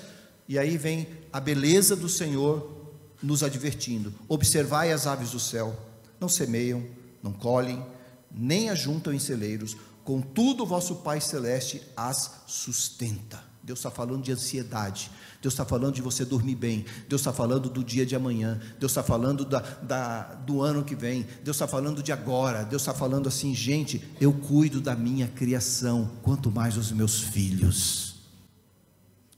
E 0.49 0.59
aí 0.59 0.77
vem 0.77 1.09
a 1.33 1.41
beleza 1.41 1.97
do 1.97 2.09
Senhor 2.09 2.81
nos 3.23 3.43
advertindo. 3.43 4.13
Observai 4.29 4.93
as 4.93 5.07
aves 5.07 5.31
do 5.31 5.41
céu, 5.41 5.77
não 6.19 6.29
semeiam, 6.29 6.85
não 7.23 7.33
colhem, 7.33 7.85
nem 8.31 8.71
ajuntam 8.71 9.13
em 9.13 9.19
celeiros, 9.19 9.77
contudo 10.05 10.65
vosso 10.65 10.97
Pai 10.97 11.21
celeste 11.21 11.83
as 11.97 12.43
sustenta. 12.47 13.50
Deus 13.63 13.79
está 13.79 13.91
falando 13.91 14.23
de 14.23 14.33
ansiedade. 14.33 15.11
Deus 15.43 15.53
está 15.53 15.65
falando 15.65 15.95
de 15.95 16.03
você 16.03 16.25
dormir 16.25 16.55
bem. 16.55 16.85
Deus 17.09 17.21
está 17.21 17.33
falando 17.33 17.69
do 17.69 17.85
dia 17.85 18.07
de 18.07 18.17
amanhã. 18.17 18.61
Deus 18.79 18.93
está 18.93 19.03
falando 19.03 19.45
da, 19.45 19.61
da, 19.61 20.23
do 20.35 20.63
ano 20.63 20.83
que 20.83 20.95
vem. 20.95 21.27
Deus 21.45 21.57
está 21.57 21.69
falando 21.69 22.03
de 22.03 22.11
agora. 22.11 22.65
Deus 22.65 22.83
está 22.83 22.95
falando 22.95 23.29
assim, 23.29 23.55
gente, 23.55 24.03
eu 24.21 24.33
cuido 24.33 24.81
da 24.81 24.97
minha 24.97 25.29
criação, 25.29 26.11
quanto 26.23 26.51
mais 26.51 26.77
os 26.77 26.91
meus 26.91 27.21
filhos. 27.21 28.15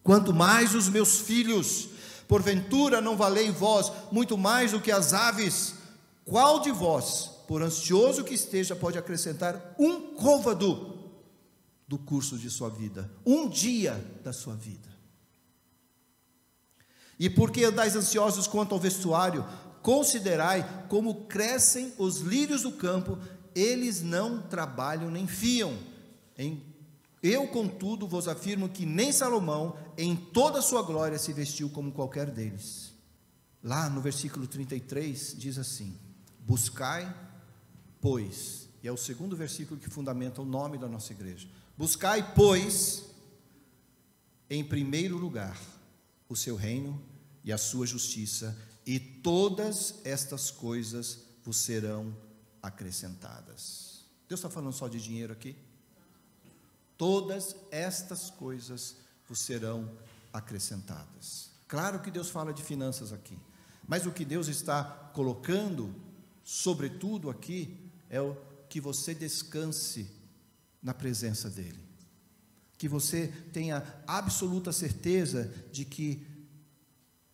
Quanto 0.02 0.32
mais 0.32 0.74
os 0.74 0.88
meus 0.88 1.18
filhos. 1.18 1.88
Porventura 2.28 3.00
não 3.00 3.16
valei 3.16 3.50
vós 3.50 3.92
muito 4.10 4.38
mais 4.38 4.70
do 4.70 4.80
que 4.80 4.90
as 4.90 5.12
aves. 5.12 5.74
Qual 6.24 6.60
de 6.60 6.70
vós, 6.70 7.30
por 7.48 7.60
ansioso 7.60 8.22
que 8.22 8.34
esteja, 8.34 8.76
pode 8.76 8.96
acrescentar 8.96 9.74
um 9.78 10.14
côvado 10.14 10.91
do 11.92 11.98
curso 11.98 12.38
de 12.38 12.48
sua 12.48 12.70
vida, 12.70 13.12
um 13.24 13.46
dia 13.46 14.02
da 14.24 14.32
sua 14.32 14.54
vida. 14.54 14.88
E 17.18 17.28
porque 17.28 17.64
andais 17.64 17.94
ansiosos 17.94 18.46
quanto 18.46 18.72
ao 18.74 18.80
vestuário, 18.80 19.44
considerai 19.82 20.86
como 20.88 21.26
crescem 21.26 21.92
os 21.98 22.20
lírios 22.20 22.62
do 22.62 22.72
campo, 22.72 23.18
eles 23.54 24.00
não 24.00 24.40
trabalham 24.40 25.10
nem 25.10 25.26
fiam. 25.26 25.76
Eu, 27.22 27.46
contudo, 27.48 28.08
vos 28.08 28.26
afirmo 28.26 28.70
que 28.70 28.86
nem 28.86 29.12
Salomão, 29.12 29.76
em 29.98 30.16
toda 30.16 30.60
a 30.60 30.62
sua 30.62 30.80
glória, 30.80 31.18
se 31.18 31.34
vestiu 31.34 31.68
como 31.68 31.92
qualquer 31.92 32.30
deles. 32.30 32.94
Lá 33.62 33.90
no 33.90 34.00
versículo 34.00 34.46
33 34.46 35.36
diz 35.36 35.58
assim: 35.58 35.94
Buscai, 36.40 37.14
pois, 38.00 38.66
e 38.82 38.88
é 38.88 38.92
o 38.92 38.96
segundo 38.96 39.36
versículo 39.36 39.78
que 39.78 39.90
fundamenta 39.90 40.40
o 40.40 40.46
nome 40.46 40.78
da 40.78 40.88
nossa 40.88 41.12
igreja 41.12 41.46
Buscai, 41.82 42.32
pois, 42.32 43.06
em 44.48 44.62
primeiro 44.62 45.18
lugar, 45.18 45.60
o 46.28 46.36
seu 46.36 46.54
reino 46.54 47.02
e 47.42 47.52
a 47.52 47.58
sua 47.58 47.84
justiça, 47.84 48.56
e 48.86 49.00
todas 49.00 49.96
estas 50.04 50.48
coisas 50.48 51.18
vos 51.42 51.56
serão 51.56 52.16
acrescentadas. 52.62 54.04
Deus 54.28 54.38
está 54.38 54.48
falando 54.48 54.72
só 54.72 54.86
de 54.86 55.02
dinheiro 55.02 55.32
aqui? 55.32 55.56
Todas 56.96 57.56
estas 57.72 58.30
coisas 58.30 58.98
vos 59.28 59.40
serão 59.40 59.90
acrescentadas. 60.32 61.50
Claro 61.66 61.98
que 61.98 62.12
Deus 62.12 62.30
fala 62.30 62.54
de 62.54 62.62
finanças 62.62 63.12
aqui, 63.12 63.36
mas 63.88 64.06
o 64.06 64.12
que 64.12 64.24
Deus 64.24 64.46
está 64.46 64.84
colocando, 65.12 65.92
sobretudo 66.44 67.28
aqui, 67.28 67.76
é 68.08 68.20
o 68.20 68.36
que 68.68 68.80
você 68.80 69.12
descanse 69.12 70.21
na 70.82 70.92
presença 70.92 71.48
dEle. 71.48 71.82
Que 72.76 72.88
você 72.88 73.28
tenha 73.52 73.82
absoluta 74.06 74.72
certeza 74.72 75.52
de 75.70 75.84
que 75.84 76.26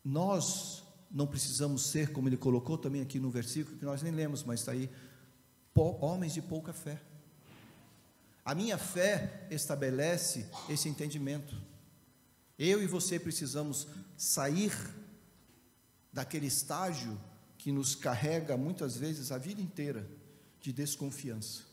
nós 0.04 0.84
não 1.10 1.26
precisamos 1.26 1.86
ser, 1.86 2.12
como 2.12 2.28
ele 2.28 2.36
colocou 2.36 2.76
também 2.76 3.00
aqui 3.00 3.18
no 3.18 3.30
versículo, 3.30 3.78
que 3.78 3.84
nós 3.84 4.02
nem 4.02 4.12
lemos, 4.12 4.44
mas 4.44 4.60
está 4.60 4.72
aí, 4.72 4.90
homens 5.74 6.34
de 6.34 6.42
pouca 6.42 6.72
fé. 6.72 7.00
A 8.44 8.54
minha 8.54 8.76
fé 8.76 9.46
estabelece 9.50 10.46
esse 10.68 10.88
entendimento. 10.88 11.54
Eu 12.58 12.82
e 12.82 12.86
você 12.86 13.18
precisamos 13.18 13.86
sair 14.16 14.72
daquele 16.12 16.46
estágio 16.46 17.18
que 17.56 17.70
nos 17.70 17.94
carrega 17.94 18.56
muitas 18.56 18.96
vezes 18.96 19.30
a 19.30 19.38
vida 19.38 19.60
inteira 19.60 20.08
de 20.60 20.72
desconfiança. 20.72 21.67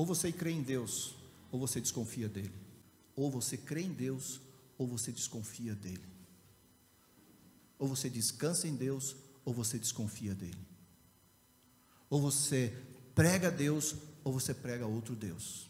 Ou 0.00 0.06
você 0.06 0.32
crê 0.32 0.52
em 0.52 0.62
Deus, 0.62 1.14
ou 1.52 1.60
você 1.60 1.78
desconfia 1.78 2.26
dele. 2.26 2.54
Ou 3.14 3.30
você 3.30 3.58
crê 3.58 3.82
em 3.82 3.92
Deus, 3.92 4.40
ou 4.78 4.86
você 4.86 5.12
desconfia 5.12 5.74
dele. 5.74 6.08
Ou 7.78 7.86
você 7.86 8.08
descansa 8.08 8.66
em 8.66 8.74
Deus, 8.74 9.14
ou 9.44 9.52
você 9.52 9.78
desconfia 9.78 10.34
dele. 10.34 10.66
Ou 12.08 12.18
você 12.18 12.74
prega 13.14 13.50
Deus, 13.50 13.94
ou 14.24 14.32
você 14.32 14.54
prega 14.54 14.86
outro 14.86 15.14
Deus. 15.14 15.68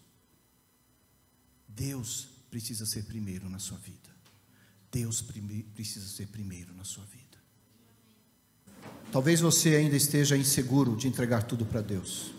Deus 1.67 2.29
precisa 2.49 2.87
ser 2.87 3.07
primeiro 3.07 3.51
na 3.51 3.59
sua 3.59 3.79
vida. 3.79 4.15
Deus 4.93 5.21
precisa 5.75 6.07
ser 6.07 6.29
primeiro 6.29 6.73
na 6.73 6.85
sua 6.85 7.05
vida. 7.07 7.37
Talvez 9.11 9.41
você 9.41 9.75
ainda 9.75 9.97
esteja 9.97 10.37
inseguro 10.37 10.95
de 10.95 11.09
entregar 11.09 11.43
tudo 11.43 11.67
para 11.67 11.81
Deus. 11.81 12.31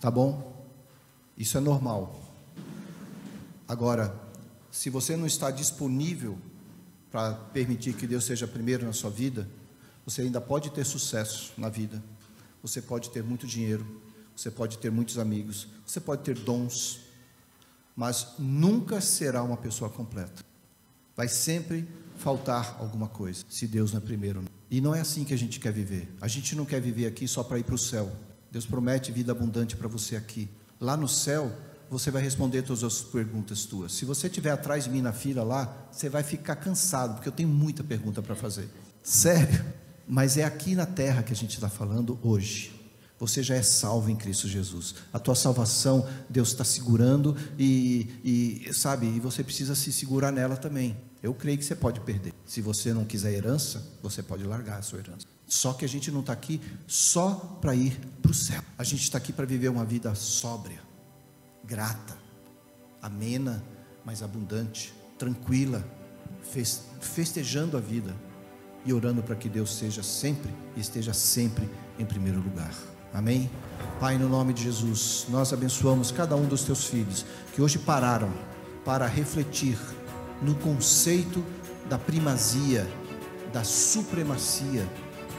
Tá 0.00 0.08
bom? 0.08 0.51
Isso 1.36 1.56
é 1.56 1.60
normal. 1.60 2.20
Agora, 3.66 4.14
se 4.70 4.90
você 4.90 5.16
não 5.16 5.26
está 5.26 5.50
disponível 5.50 6.38
para 7.10 7.34
permitir 7.34 7.94
que 7.94 8.06
Deus 8.06 8.24
seja 8.24 8.46
primeiro 8.46 8.86
na 8.86 8.92
sua 8.92 9.10
vida, 9.10 9.48
você 10.04 10.22
ainda 10.22 10.40
pode 10.40 10.70
ter 10.70 10.84
sucesso 10.84 11.52
na 11.56 11.68
vida. 11.68 12.02
Você 12.62 12.80
pode 12.80 13.10
ter 13.10 13.22
muito 13.22 13.46
dinheiro, 13.46 14.00
você 14.36 14.50
pode 14.50 14.78
ter 14.78 14.90
muitos 14.90 15.18
amigos, 15.18 15.68
você 15.86 16.00
pode 16.00 16.22
ter 16.22 16.38
dons, 16.38 17.00
mas 17.94 18.34
nunca 18.38 19.00
será 19.00 19.42
uma 19.42 19.56
pessoa 19.56 19.90
completa. 19.90 20.44
Vai 21.16 21.28
sempre 21.28 21.88
faltar 22.16 22.76
alguma 22.78 23.08
coisa, 23.08 23.44
se 23.48 23.66
Deus 23.66 23.92
não 23.92 23.98
é 23.98 24.02
primeiro. 24.02 24.44
E 24.70 24.80
não 24.80 24.94
é 24.94 25.00
assim 25.00 25.24
que 25.24 25.34
a 25.34 25.38
gente 25.38 25.60
quer 25.60 25.72
viver. 25.72 26.08
A 26.20 26.28
gente 26.28 26.54
não 26.54 26.64
quer 26.64 26.80
viver 26.80 27.06
aqui 27.06 27.28
só 27.28 27.42
para 27.42 27.58
ir 27.58 27.64
para 27.64 27.74
o 27.74 27.78
céu. 27.78 28.10
Deus 28.50 28.64
promete 28.64 29.12
vida 29.12 29.32
abundante 29.32 29.76
para 29.76 29.88
você 29.88 30.16
aqui 30.16 30.48
lá 30.82 30.96
no 30.96 31.08
céu, 31.08 31.50
você 31.88 32.10
vai 32.10 32.20
responder 32.20 32.62
todas 32.62 32.82
as 32.82 33.00
perguntas 33.00 33.64
tuas. 33.64 33.92
Se 33.92 34.04
você 34.04 34.26
estiver 34.26 34.50
atrás 34.50 34.84
de 34.84 34.90
mim 34.90 35.00
na 35.00 35.12
fila 35.12 35.44
lá, 35.44 35.86
você 35.92 36.08
vai 36.08 36.24
ficar 36.24 36.56
cansado, 36.56 37.14
porque 37.14 37.28
eu 37.28 37.32
tenho 37.32 37.48
muita 37.48 37.84
pergunta 37.84 38.20
para 38.20 38.34
fazer. 38.34 38.68
Sério? 39.02 39.64
Mas 40.08 40.36
é 40.36 40.44
aqui 40.44 40.74
na 40.74 40.84
terra 40.84 41.22
que 41.22 41.32
a 41.32 41.36
gente 41.36 41.54
está 41.54 41.68
falando 41.68 42.18
hoje. 42.22 42.80
Você 43.18 43.40
já 43.40 43.54
é 43.54 43.62
salvo 43.62 44.10
em 44.10 44.16
Cristo 44.16 44.48
Jesus. 44.48 44.96
A 45.12 45.18
tua 45.20 45.36
salvação, 45.36 46.08
Deus 46.28 46.48
está 46.48 46.64
segurando 46.64 47.36
e, 47.56 48.08
e, 48.24 48.74
sabe, 48.74 49.06
e 49.06 49.20
você 49.20 49.44
precisa 49.44 49.76
se 49.76 49.92
segurar 49.92 50.32
nela 50.32 50.56
também. 50.56 50.96
Eu 51.22 51.32
creio 51.32 51.56
que 51.56 51.64
você 51.64 51.76
pode 51.76 52.00
perder. 52.00 52.34
Se 52.44 52.60
você 52.60 52.92
não 52.92 53.04
quiser 53.04 53.32
herança, 53.32 53.86
você 54.02 54.24
pode 54.24 54.42
largar 54.42 54.80
a 54.80 54.82
sua 54.82 54.98
herança. 54.98 55.24
Só 55.52 55.74
que 55.74 55.84
a 55.84 55.88
gente 55.88 56.10
não 56.10 56.20
está 56.20 56.32
aqui 56.32 56.62
só 56.86 57.58
para 57.60 57.74
ir 57.74 58.00
para 58.22 58.30
o 58.30 58.34
céu. 58.34 58.62
A 58.78 58.82
gente 58.82 59.02
está 59.02 59.18
aqui 59.18 59.34
para 59.34 59.44
viver 59.44 59.68
uma 59.68 59.84
vida 59.84 60.14
sóbria, 60.14 60.80
grata, 61.62 62.16
amena, 63.02 63.62
mas 64.02 64.22
abundante, 64.22 64.94
tranquila, 65.18 65.86
festejando 67.02 67.76
a 67.76 67.80
vida 67.80 68.16
e 68.86 68.94
orando 68.94 69.22
para 69.22 69.36
que 69.36 69.46
Deus 69.46 69.76
seja 69.76 70.02
sempre 70.02 70.50
e 70.74 70.80
esteja 70.80 71.12
sempre 71.12 71.68
em 71.98 72.06
primeiro 72.06 72.40
lugar. 72.40 72.74
Amém? 73.12 73.50
Pai, 74.00 74.16
no 74.16 74.30
nome 74.30 74.54
de 74.54 74.62
Jesus, 74.62 75.26
nós 75.28 75.52
abençoamos 75.52 76.10
cada 76.10 76.34
um 76.34 76.46
dos 76.46 76.64
teus 76.64 76.86
filhos 76.86 77.26
que 77.54 77.60
hoje 77.60 77.78
pararam 77.78 78.32
para 78.86 79.06
refletir 79.06 79.78
no 80.40 80.54
conceito 80.54 81.44
da 81.90 81.98
primazia, 81.98 82.90
da 83.52 83.62
supremacia 83.62 84.88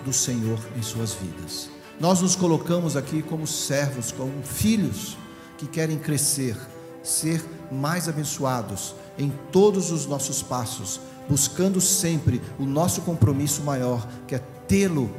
do 0.04 0.14
Senhor 0.14 0.60
em 0.78 0.82
suas 0.82 1.14
vidas. 1.14 1.70
Nós 2.00 2.22
nos 2.22 2.36
colocamos 2.36 2.98
aqui 2.98 3.22
como 3.22 3.48
servos, 3.48 4.12
como 4.12 4.44
filhos 4.44 5.18
que 5.58 5.68
querem 5.68 5.98
crescer, 5.98 6.58
ser 7.02 7.44
mais 7.72 8.10
abençoados 8.10 8.96
em 9.18 9.32
todos 9.52 9.92
os 9.92 10.06
nossos 10.06 10.42
passos, 10.42 11.00
buscando 11.30 11.80
sempre 11.80 12.42
o 12.60 12.66
nosso 12.66 13.02
compromisso 13.02 13.62
maior, 13.64 14.08
que 14.28 14.36
é 14.36 14.40
tê-lo 14.68 15.10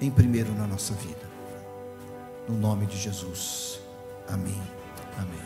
em 0.00 0.10
primeiro 0.10 0.52
na 0.54 0.66
nossa 0.66 0.94
vida. 0.94 1.26
No 2.48 2.56
nome 2.56 2.86
de 2.86 2.96
Jesus. 2.96 3.80
Amém. 4.28 4.60
Amém. 5.18 5.45